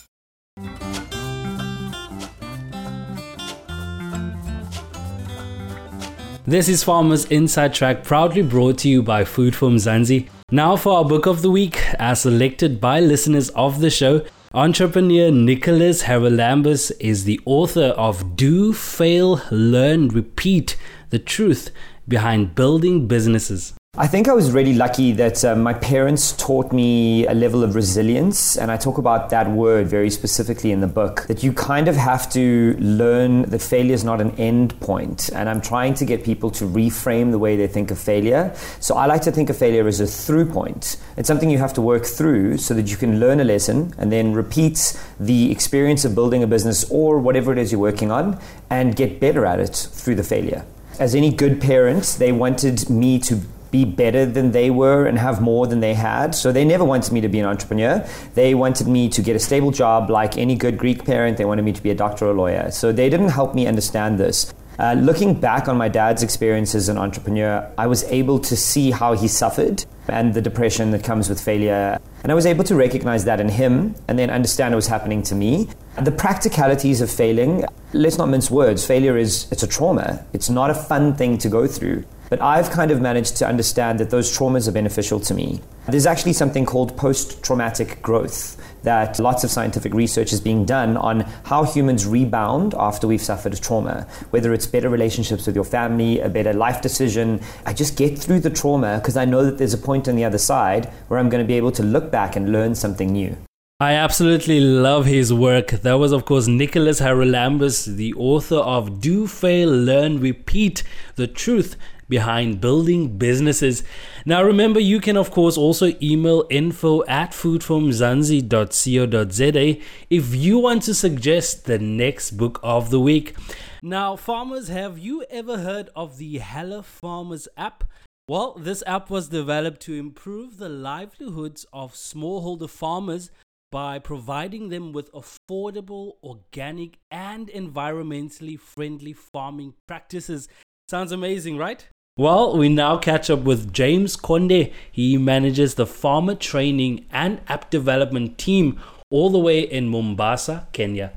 This 6.46 6.68
is 6.68 6.84
Farmers 6.84 7.24
Inside 7.26 7.74
Track, 7.74 8.04
proudly 8.04 8.42
brought 8.42 8.78
to 8.80 8.90
you 8.90 9.02
by 9.02 9.24
Food 9.24 9.56
for 9.56 9.70
Mzansi. 9.70 10.28
Now 10.52 10.76
for 10.76 10.98
our 10.98 11.06
book 11.06 11.26
of 11.26 11.42
the 11.42 11.50
week, 11.50 11.82
as 11.98 12.22
selected 12.22 12.82
by 12.82 13.00
listeners 13.00 13.50
of 13.52 13.80
the 13.80 13.90
show. 13.90 14.26
Entrepreneur 14.54 15.32
Nicholas 15.32 16.04
Haralambous 16.04 16.92
is 17.00 17.24
the 17.24 17.40
author 17.46 17.96
of 17.98 18.36
Do, 18.36 18.74
Fail, 18.74 19.42
Learn, 19.50 20.10
Repeat 20.10 20.76
The 21.10 21.18
Truth 21.18 21.72
Behind 22.08 22.54
Building 22.54 23.08
Businesses. 23.08 23.74
I 23.96 24.08
think 24.08 24.28
I 24.28 24.34
was 24.34 24.52
really 24.52 24.74
lucky 24.74 25.12
that 25.12 25.46
uh, 25.46 25.56
my 25.56 25.76
parents 25.76 26.32
taught 26.32 26.74
me 26.74 27.28
a 27.28 27.36
level 27.36 27.64
of 27.64 27.76
resilience, 27.76 28.58
and 28.58 28.72
I 28.72 28.76
talk 28.76 28.98
about 28.98 29.30
that 29.30 29.48
word 29.52 29.86
very 29.86 30.10
specifically 30.10 30.72
in 30.72 30.82
the 30.82 30.88
book. 30.88 31.28
That 31.28 31.44
you 31.44 31.54
kind 31.54 31.88
of 31.88 31.96
have 31.96 32.28
to 32.32 32.76
learn 32.80 33.44
that 33.52 33.62
failure 33.62 33.94
is 33.94 34.04
not 34.04 34.20
an 34.20 34.32
end 34.40 34.80
point, 34.80 35.30
and 35.36 35.48
I'm 35.48 35.62
trying 35.62 35.94
to 35.94 36.06
get 36.06 36.24
people 36.24 36.50
to 36.50 36.66
reframe 36.66 37.30
the 37.30 37.38
way 37.38 37.56
they 37.56 37.68
think 37.68 37.92
of 37.92 38.00
failure. 38.00 38.52
So 38.80 38.96
I 38.96 39.06
like 39.06 39.22
to 39.22 39.32
think 39.32 39.52
of 39.52 39.58
failure 39.60 39.88
as 39.88 40.00
a 40.00 40.08
through 40.08 40.50
point. 40.50 40.98
It's 41.16 41.28
something 41.28 41.52
you 41.52 41.60
have 41.60 41.74
to 41.74 41.82
work 41.82 42.08
through 42.08 42.58
so 42.58 42.74
that 42.74 42.90
you 42.90 42.98
can 42.98 43.20
learn 43.20 43.42
a 43.42 43.44
lesson 43.44 43.94
and 44.00 44.12
then 44.12 44.34
repeat 44.34 45.00
the 45.20 45.52
experience 45.52 46.04
of 46.04 46.16
building 46.16 46.42
a 46.42 46.48
business 46.48 46.84
or 46.90 47.20
whatever 47.20 47.52
it 47.52 47.60
is 47.60 47.72
you're 47.72 47.80
working 47.80 48.10
on 48.10 48.40
and 48.72 48.96
get 48.96 49.20
better 49.20 49.46
at 49.46 49.60
it 49.60 49.76
through 49.76 50.16
the 50.16 50.24
failure. 50.24 50.66
As 51.00 51.14
any 51.14 51.32
good 51.32 51.62
parent, 51.62 52.18
they 52.18 52.32
wanted 52.32 52.90
me 52.90 53.20
to 53.20 53.42
be 53.74 53.84
better 53.84 54.24
than 54.24 54.52
they 54.52 54.70
were 54.70 55.08
and 55.08 55.18
have 55.18 55.42
more 55.42 55.66
than 55.66 55.80
they 55.80 55.96
had. 55.96 56.36
So 56.36 56.52
they 56.52 56.64
never 56.64 56.86
wanted 56.86 57.12
me 57.12 57.22
to 57.22 57.28
be 57.28 57.40
an 57.40 57.48
entrepreneur. 57.48 58.08
They 58.36 58.54
wanted 58.54 58.88
me 58.88 59.10
to 59.10 59.22
get 59.22 59.36
a 59.36 59.40
stable 59.40 59.72
job 59.72 60.12
like 60.12 60.38
any 60.38 60.56
good 60.56 60.78
Greek 60.78 61.04
parent. 61.04 61.38
They 61.38 61.46
wanted 61.46 61.66
me 61.66 61.74
to 61.74 61.82
be 61.82 61.90
a 61.90 61.96
doctor 61.96 62.28
or 62.28 62.34
lawyer. 62.34 62.70
So 62.70 62.92
they 62.92 63.10
didn't 63.10 63.30
help 63.30 63.56
me 63.56 63.66
understand 63.66 64.20
this. 64.20 64.54
Uh, 64.78 64.94
looking 64.94 65.34
back 65.34 65.68
on 65.68 65.76
my 65.78 65.88
dad's 65.88 66.22
experience 66.24 66.76
as 66.76 66.88
an 66.88 66.98
entrepreneur, 66.98 67.68
I 67.78 67.88
was 67.88 68.04
able 68.06 68.40
to 68.40 68.56
see 68.56 68.92
how 68.92 69.14
he 69.14 69.28
suffered 69.28 69.86
and 70.08 70.34
the 70.34 70.42
depression 70.42 70.92
that 70.92 71.04
comes 71.04 71.30
with 71.30 71.42
failure. 71.42 72.00
And 72.24 72.32
I 72.32 72.36
was 72.36 72.46
able 72.46 72.64
to 72.66 72.76
recognize 72.76 73.26
that 73.26 73.40
in 73.40 73.50
him 73.50 73.96
and 74.08 74.18
then 74.20 74.30
understand 74.30 74.74
what 74.74 74.78
was 74.78 74.88
happening 74.88 75.24
to 75.24 75.36
me. 75.36 75.68
The 76.02 76.12
practicalities 76.12 77.02
of 77.02 77.10
failing, 77.12 77.66
let's 77.94 78.18
not 78.18 78.30
mince 78.30 78.52
words. 78.52 78.86
Failure 78.86 79.18
is 79.18 79.48
it's 79.52 79.64
a 79.64 79.68
trauma. 79.68 80.26
It's 80.34 80.50
not 80.50 80.70
a 80.70 80.76
fun 80.76 81.16
thing 81.16 81.38
to 81.40 81.50
go 81.50 81.68
through. 81.68 82.04
But 82.30 82.42
I've 82.42 82.70
kind 82.72 82.92
of 82.92 83.02
managed 83.02 83.38
to 83.38 83.48
understand 83.48 84.00
that 84.00 84.10
those 84.10 84.36
traumas 84.36 84.68
are 84.68 84.72
beneficial 84.72 85.20
to 85.22 85.34
me. 85.34 85.62
There's 85.88 86.06
actually 86.06 86.34
something 86.34 86.66
called 86.66 86.98
post 86.98 87.44
traumatic 87.44 88.02
growth 88.02 88.58
that 88.84 89.20
lots 89.20 89.44
of 89.44 89.52
scientific 89.52 89.94
research 89.94 90.34
is 90.34 90.42
being 90.42 90.66
done 90.66 90.98
on 90.98 91.22
how 91.46 91.64
humans 91.64 92.06
rebound 92.06 92.74
after 92.78 93.08
we've 93.08 93.22
suffered 93.22 93.54
a 93.54 93.58
trauma, 93.58 94.08
whether 94.32 94.54
it's 94.54 94.68
better 94.68 94.90
relationships 94.90 95.46
with 95.46 95.56
your 95.56 95.64
family, 95.64 96.20
a 96.20 96.30
better 96.30 96.54
life 96.54 96.82
decision. 96.82 97.40
I 97.66 97.74
just 97.74 97.98
get 97.98 98.18
through 98.18 98.42
the 98.42 98.50
trauma 98.50 98.98
because 98.98 99.18
I 99.18 99.26
know 99.26 99.46
that 99.46 99.58
there's 99.58 99.74
a 99.74 99.78
point 99.78 100.08
on 100.08 100.16
the 100.16 100.26
other 100.26 100.38
side 100.38 100.86
where 101.08 101.20
I'm 101.20 101.30
going 101.30 101.44
to 101.44 101.48
be 101.48 101.56
able 101.56 101.72
to 101.74 101.84
look 101.84 102.12
back 102.12 102.36
and 102.36 102.52
learn 102.52 102.76
something 102.76 103.12
new. 103.12 103.38
I 103.80 103.94
absolutely 103.94 104.62
love 104.62 105.06
his 105.08 105.34
work. 105.34 105.72
That 105.72 105.96
was, 105.96 106.14
of 106.14 106.24
course, 106.24 106.48
Nicholas 106.48 107.02
Haralambous, 107.02 107.86
the 107.86 108.14
author 108.14 108.58
of 108.58 109.02
Do 109.02 109.28
Fail, 109.28 109.68
Learn, 109.68 110.22
Repeat 110.22 110.84
The 111.16 111.28
Truth 111.28 111.76
behind 112.10 112.62
building 112.62 113.18
businesses. 113.18 113.84
Now, 114.26 114.44
remember, 114.44 114.80
you 114.80 115.00
can, 115.00 115.18
of 115.18 115.32
course, 115.32 115.58
also 115.58 115.94
email 116.02 116.46
info 116.50 117.04
at 117.06 117.32
foodformzansi.co.za 117.32 119.82
if 120.10 120.36
you 120.36 120.60
want 120.60 120.84
to 120.84 120.94
suggest 120.94 121.66
the 121.66 121.80
next 121.80 122.32
book 122.32 122.60
of 122.64 122.90
the 122.90 123.00
week. 123.00 123.36
Now, 123.82 124.16
farmers, 124.16 124.70
have 124.70 124.98
you 124.98 125.26
ever 125.30 125.58
heard 125.58 125.90
of 125.96 126.18
the 126.18 126.38
Hello 126.38 126.82
Farmers 126.82 127.48
app? 127.58 127.84
Well, 128.30 128.54
this 128.54 128.82
app 128.88 129.10
was 129.10 129.28
developed 129.28 129.82
to 129.82 129.94
improve 129.94 130.56
the 130.58 130.70
livelihoods 130.70 131.66
of 131.74 131.94
smallholder 131.94 132.70
farmers 132.70 133.30
by 133.74 134.00
providing 134.00 134.70
them 134.70 134.94
with 134.94 135.12
affordable, 135.12 136.14
organic, 136.24 137.00
and 137.12 137.50
environmentally 137.50 138.58
friendly 138.58 139.14
farming 139.14 139.74
practices 139.88 140.48
Sounds 140.90 141.12
amazing, 141.12 141.58
right? 141.58 141.88
Well, 142.18 142.58
we 142.58 142.70
now 142.70 142.98
catch 142.98 143.30
up 143.30 143.40
with 143.40 143.74
James 143.74 144.18
Konde. 144.18 144.72
He 144.92 145.18
manages 145.18 145.76
the 145.76 145.88
farmer 145.88 146.36
training 146.36 147.06
and 147.12 147.42
app 147.48 147.70
development 147.70 148.38
team 148.38 148.80
all 149.10 149.30
the 149.30 149.40
way 149.40 149.62
in 149.62 149.88
Mombasa, 149.88 150.68
Kenya. 150.74 151.14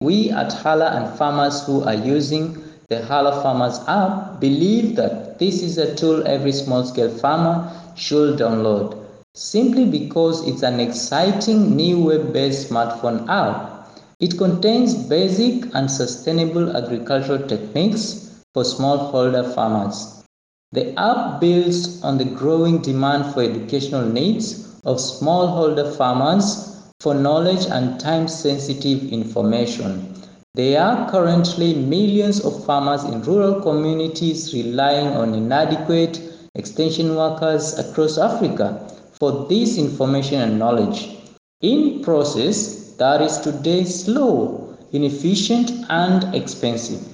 We 0.00 0.30
at 0.30 0.52
Hala 0.52 0.90
and 0.96 1.18
farmers 1.18 1.64
who 1.64 1.84
are 1.84 1.94
using 1.94 2.62
the 2.88 3.04
Hala 3.04 3.42
Farmers 3.42 3.80
app 3.86 4.40
believe 4.40 4.96
that 4.96 5.38
this 5.38 5.62
is 5.62 5.78
a 5.78 5.94
tool 5.94 6.26
every 6.26 6.52
small 6.52 6.84
scale 6.84 7.10
farmer 7.18 7.70
should 7.94 8.38
download 8.38 8.98
simply 9.34 9.86
because 9.86 10.46
it's 10.46 10.62
an 10.62 10.80
exciting 10.80 11.76
new 11.76 12.02
web 12.02 12.32
based 12.32 12.68
smartphone 12.68 13.28
app. 13.28 13.88
It 14.20 14.36
contains 14.36 14.94
basic 14.94 15.74
and 15.74 15.90
sustainable 15.90 16.76
agricultural 16.76 17.46
techniques 17.46 18.31
for 18.54 18.62
smallholder 18.62 19.54
farmers. 19.54 20.24
The 20.72 20.98
app 20.98 21.40
builds 21.40 22.02
on 22.02 22.18
the 22.18 22.24
growing 22.24 22.78
demand 22.80 23.34
for 23.34 23.42
educational 23.42 24.08
needs 24.08 24.80
of 24.84 24.96
smallholder 24.96 25.96
farmers 25.96 26.82
for 27.00 27.14
knowledge 27.14 27.66
and 27.66 28.00
time 28.00 28.28
sensitive 28.28 29.12
information. 29.12 30.14
There 30.54 30.82
are 30.82 31.10
currently 31.10 31.74
millions 31.74 32.44
of 32.44 32.64
farmers 32.64 33.04
in 33.04 33.22
rural 33.22 33.60
communities 33.60 34.52
relying 34.52 35.08
on 35.08 35.34
inadequate 35.34 36.20
extension 36.54 37.16
workers 37.16 37.78
across 37.78 38.18
Africa 38.18 38.86
for 39.12 39.46
this 39.48 39.78
information 39.78 40.40
and 40.40 40.58
knowledge. 40.58 41.16
In 41.60 42.02
process 42.02 42.94
that 42.96 43.22
is 43.22 43.38
today 43.38 43.84
slow, 43.84 44.76
inefficient, 44.92 45.70
and 45.88 46.34
expensive. 46.34 47.11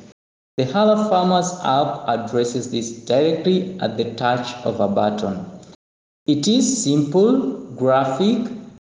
The 0.59 0.65
Hala 0.65 1.09
Farmers 1.09 1.53
app 1.63 2.03
addresses 2.09 2.73
this 2.73 2.91
directly 2.91 3.79
at 3.79 3.97
the 3.97 4.13
touch 4.15 4.55
of 4.65 4.81
a 4.81 4.89
button. 4.89 5.47
It 6.27 6.49
is 6.49 6.83
simple, 6.83 7.51
graphic, 7.77 8.51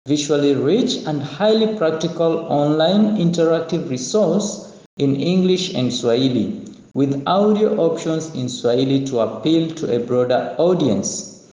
visually 0.05 0.55
rich, 0.55 0.95
and 1.07 1.23
highly 1.23 1.77
practical 1.77 2.39
online 2.51 3.15
interactive 3.15 3.89
resource 3.89 4.73
in 4.97 5.15
English 5.15 5.73
and 5.73 5.93
Swahili, 5.93 6.65
with 6.95 7.23
audio 7.25 7.77
options 7.77 8.35
in 8.35 8.49
Swahili 8.49 9.05
to 9.05 9.19
appeal 9.19 9.73
to 9.75 9.95
a 9.95 9.99
broader 9.99 10.53
audience. 10.57 11.49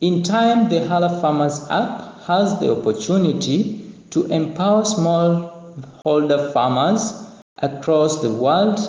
In 0.00 0.24
time, 0.24 0.70
the 0.70 0.84
Hala 0.88 1.20
Farmers 1.20 1.70
app 1.70 2.20
has 2.22 2.58
the 2.58 2.72
opportunity 2.76 3.92
to 4.10 4.24
empower 4.24 4.82
smallholder 4.82 6.52
farmers 6.52 7.14
across 7.58 8.20
the 8.22 8.32
world 8.32 8.80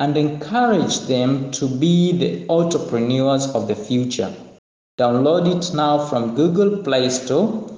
and 0.00 0.16
encourage 0.16 1.00
them 1.00 1.50
to 1.52 1.68
be 1.68 2.12
the 2.12 2.46
entrepreneurs 2.50 3.46
of 3.54 3.68
the 3.68 3.76
future. 3.76 4.34
Download 4.98 5.46
it 5.56 5.74
now 5.74 6.04
from 6.06 6.34
Google 6.34 6.82
Play 6.82 7.08
Store. 7.10 7.70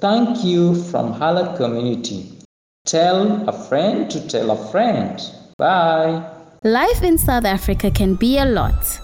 Thank 0.00 0.44
you 0.44 0.74
from 0.90 1.12
Hala 1.12 1.56
Community. 1.56 2.30
Tell 2.84 3.48
a 3.48 3.52
friend 3.52 4.10
to 4.10 4.28
tell 4.28 4.50
a 4.50 4.70
friend. 4.70 5.20
Bye. 5.56 6.22
Life 6.64 7.02
in 7.02 7.18
South 7.18 7.44
Africa 7.44 7.90
can 7.90 8.16
be 8.16 8.38
a 8.38 8.44
lot. 8.44 9.00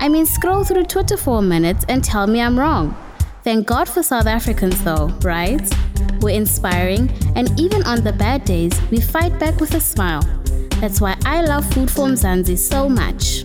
I 0.00 0.08
mean, 0.08 0.26
scroll 0.26 0.64
through 0.64 0.84
Twitter 0.84 1.16
for 1.16 1.38
a 1.38 1.42
minute 1.42 1.84
and 1.88 2.02
tell 2.02 2.26
me 2.26 2.40
I'm 2.40 2.58
wrong. 2.58 2.96
Thank 3.44 3.66
God 3.66 3.88
for 3.88 4.02
South 4.02 4.26
Africans, 4.26 4.82
though, 4.82 5.08
right? 5.22 5.62
We're 6.20 6.30
inspiring, 6.30 7.10
and 7.36 7.48
even 7.58 7.84
on 7.84 8.02
the 8.02 8.12
bad 8.12 8.44
days, 8.44 8.72
we 8.90 9.00
fight 9.00 9.38
back 9.38 9.60
with 9.60 9.74
a 9.74 9.80
smile. 9.80 10.22
That's 10.80 11.00
why 11.00 11.16
I 11.24 11.42
love 11.42 11.64
Food 11.72 11.88
for 11.90 12.06
Mzansi 12.06 12.58
so 12.58 12.86
much. 12.88 13.44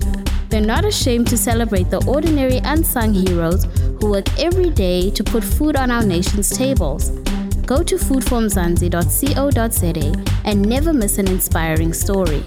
They're 0.49 0.59
not 0.59 0.83
ashamed 0.83 1.27
to 1.27 1.37
celebrate 1.37 1.89
the 1.89 2.03
ordinary 2.05 2.57
unsung 2.63 3.13
heroes 3.13 3.65
who 3.99 4.09
work 4.11 4.27
every 4.37 4.69
day 4.69 5.09
to 5.11 5.23
put 5.23 5.41
food 5.43 5.77
on 5.77 5.91
our 5.91 6.03
nation's 6.03 6.49
tables. 6.49 7.11
Go 7.65 7.83
to 7.83 7.95
foodformzansi.co.za 7.95 10.25
and 10.43 10.67
never 10.67 10.91
miss 10.91 11.19
an 11.19 11.29
inspiring 11.29 11.93
story. 11.93 12.43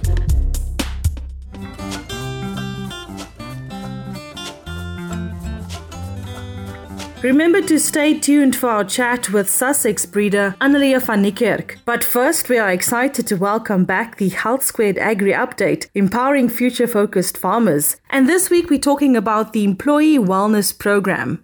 Remember 7.24 7.62
to 7.62 7.80
stay 7.80 8.18
tuned 8.18 8.54
for 8.54 8.68
our 8.68 8.84
chat 8.84 9.30
with 9.30 9.48
Sussex 9.48 10.04
breeder 10.04 10.56
Annelia 10.60 11.00
van 11.00 11.24
Niekerk. 11.24 11.78
But 11.86 12.04
first, 12.04 12.50
we 12.50 12.58
are 12.58 12.70
excited 12.70 13.26
to 13.28 13.36
welcome 13.36 13.86
back 13.86 14.18
the 14.18 14.28
Health 14.28 14.62
Squared 14.62 14.98
Agri 14.98 15.32
Update, 15.32 15.88
empowering 15.94 16.50
future 16.50 16.86
focused 16.86 17.38
farmers. 17.38 17.96
And 18.10 18.28
this 18.28 18.50
week, 18.50 18.68
we're 18.68 18.78
talking 18.78 19.16
about 19.16 19.54
the 19.54 19.64
Employee 19.64 20.18
Wellness 20.18 20.78
Program. 20.78 21.42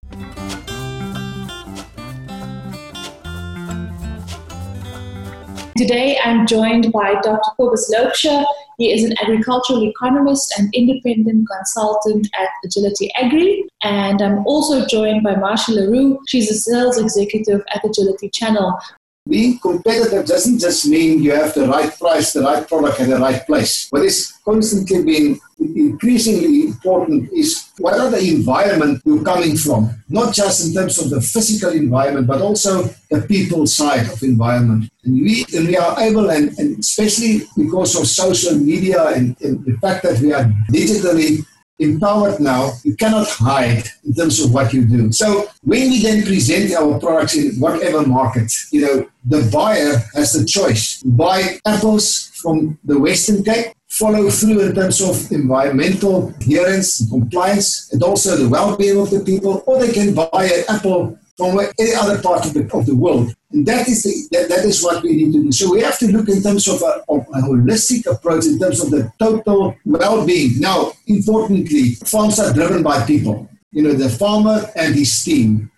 Today, 5.80 6.18
I'm 6.22 6.46
joined 6.46 6.92
by 6.92 7.14
Dr. 7.22 7.52
Kobus 7.58 7.90
Loubser. 7.90 8.44
He 8.76 8.92
is 8.92 9.02
an 9.02 9.14
agricultural 9.22 9.82
economist 9.88 10.52
and 10.58 10.68
independent 10.74 11.48
consultant 11.48 12.28
at 12.38 12.50
Agility 12.62 13.10
Agri. 13.14 13.64
And 13.82 14.20
I'm 14.20 14.46
also 14.46 14.84
joined 14.86 15.22
by 15.22 15.36
Marcia 15.36 15.72
LaRue. 15.72 16.18
She's 16.28 16.50
a 16.50 16.54
sales 16.54 16.98
executive 16.98 17.62
at 17.74 17.82
Agility 17.82 18.28
Channel. 18.28 18.78
Being 19.26 19.58
competitive 19.58 20.26
doesn't 20.26 20.58
just 20.58 20.86
mean 20.86 21.22
you 21.22 21.32
have 21.32 21.54
the 21.54 21.66
right 21.66 21.98
price, 21.98 22.34
the 22.34 22.42
right 22.42 22.68
product, 22.68 23.00
at 23.00 23.08
the 23.08 23.16
right 23.16 23.46
place. 23.46 23.86
What 23.88 24.04
is 24.04 24.34
constantly 24.44 25.02
being 25.02 25.40
increasingly 25.60 26.68
important 26.68 27.30
is 27.32 27.70
what 27.78 27.98
are 27.98 28.10
the 28.10 28.20
environment 28.20 29.02
you're 29.04 29.24
coming 29.24 29.56
from, 29.56 29.90
not 30.08 30.34
just 30.34 30.66
in 30.66 30.74
terms 30.74 30.98
of 30.98 31.10
the 31.10 31.20
physical 31.20 31.70
environment, 31.70 32.26
but 32.26 32.40
also 32.40 32.84
the 33.10 33.22
people 33.22 33.66
side 33.66 34.06
of 34.10 34.22
environment. 34.22 34.90
And 35.04 35.14
we, 35.14 35.44
and 35.54 35.66
we 35.66 35.76
are 35.76 36.00
able, 36.00 36.30
and, 36.30 36.56
and 36.58 36.78
especially 36.78 37.42
because 37.56 37.96
of 37.96 38.06
social 38.06 38.56
media 38.56 39.08
and, 39.08 39.36
and 39.42 39.64
the 39.64 39.76
fact 39.78 40.02
that 40.04 40.20
we 40.20 40.32
are 40.32 40.44
digitally 40.72 41.44
empowered 41.78 42.40
now, 42.40 42.72
you 42.84 42.94
cannot 42.94 43.26
hide 43.26 43.84
in 44.04 44.14
terms 44.14 44.42
of 44.44 44.52
what 44.52 44.72
you 44.72 44.84
do. 44.84 45.10
So 45.12 45.48
when 45.62 45.90
we 45.90 46.02
then 46.02 46.24
present 46.24 46.72
our 46.74 46.98
products 46.98 47.36
in 47.36 47.58
whatever 47.58 48.06
market, 48.06 48.52
you 48.70 48.82
know, 48.82 49.10
the 49.24 49.48
buyer 49.50 49.96
has 50.14 50.34
the 50.34 50.44
choice. 50.44 51.02
Buy 51.02 51.58
apples 51.66 52.30
from 52.42 52.78
the 52.84 52.98
Western 52.98 53.42
Cape 53.42 53.72
follow 54.00 54.30
through 54.30 54.60
in 54.60 54.74
terms 54.74 55.00
of 55.02 55.30
environmental 55.30 56.28
adherence 56.30 57.00
and 57.00 57.10
compliance 57.10 57.92
and 57.92 58.02
also 58.02 58.36
the 58.36 58.48
well-being 58.48 58.98
of 58.98 59.10
the 59.10 59.20
people, 59.20 59.62
or 59.66 59.78
they 59.78 59.92
can 59.92 60.14
buy 60.14 60.44
an 60.44 60.64
apple 60.68 61.18
from 61.36 61.58
any 61.78 61.94
other 61.94 62.20
part 62.20 62.44
of 62.46 62.54
the, 62.54 62.62
of 62.72 62.86
the 62.86 62.94
world. 62.94 63.34
And 63.52 63.66
that 63.66 63.88
is, 63.88 64.02
the, 64.02 64.12
that, 64.32 64.48
that 64.48 64.64
is 64.64 64.82
what 64.82 65.02
we 65.02 65.16
need 65.16 65.32
to 65.32 65.42
do. 65.44 65.52
So 65.52 65.72
we 65.72 65.80
have 65.82 65.98
to 65.98 66.06
look 66.12 66.28
in 66.28 66.42
terms 66.42 66.66
of 66.68 66.80
a, 66.82 67.02
of 67.08 67.26
a 67.34 67.40
holistic 67.48 68.10
approach 68.10 68.46
in 68.46 68.58
terms 68.58 68.82
of 68.82 68.90
the 68.90 69.12
total 69.18 69.76
well-being. 69.84 70.60
Now, 70.60 70.92
importantly, 71.06 71.94
farms 72.06 72.38
are 72.38 72.52
driven 72.52 72.82
by 72.82 73.04
people. 73.04 73.48
You 73.72 73.82
know, 73.84 73.92
the 73.92 74.08
farmer 74.08 74.70
and 74.76 74.94
his 74.94 75.24
team. 75.24 75.70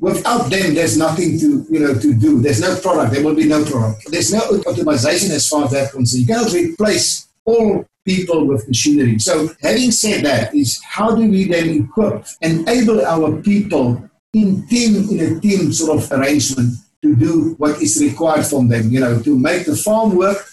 Without 0.00 0.50
them, 0.50 0.74
there's 0.74 0.98
nothing 0.98 1.38
to 1.38 1.64
you 1.70 1.80
know 1.80 1.94
to 1.94 2.14
do. 2.14 2.40
There's 2.40 2.60
no 2.60 2.76
product. 2.80 3.14
There 3.14 3.22
will 3.24 3.36
be 3.36 3.46
no 3.46 3.64
product. 3.64 4.10
There's 4.10 4.32
no 4.32 4.40
optimization 4.40 5.30
as 5.30 5.48
far 5.48 5.64
as 5.64 5.70
that 5.70 5.92
concerned. 5.92 6.20
You 6.22 6.26
cannot 6.26 6.52
replace 6.52 7.28
all 7.44 7.84
people 8.04 8.46
with 8.46 8.68
machinery. 8.68 9.18
So, 9.18 9.48
having 9.60 9.90
said 9.90 10.24
that, 10.24 10.54
is 10.54 10.82
how 10.82 11.14
do 11.14 11.28
we 11.28 11.48
then 11.48 11.84
equip, 11.84 12.26
enable 12.40 13.04
our 13.04 13.40
people 13.42 14.08
in 14.32 14.66
team 14.66 15.08
in 15.10 15.36
a 15.36 15.40
team 15.40 15.72
sort 15.72 16.02
of 16.02 16.12
arrangement 16.12 16.74
to 17.02 17.14
do 17.14 17.54
what 17.58 17.80
is 17.80 18.02
required 18.02 18.46
from 18.46 18.68
them, 18.68 18.90
you 18.90 19.00
know, 19.00 19.20
to 19.22 19.38
make 19.38 19.66
the 19.66 19.76
farm 19.76 20.16
work. 20.16 20.46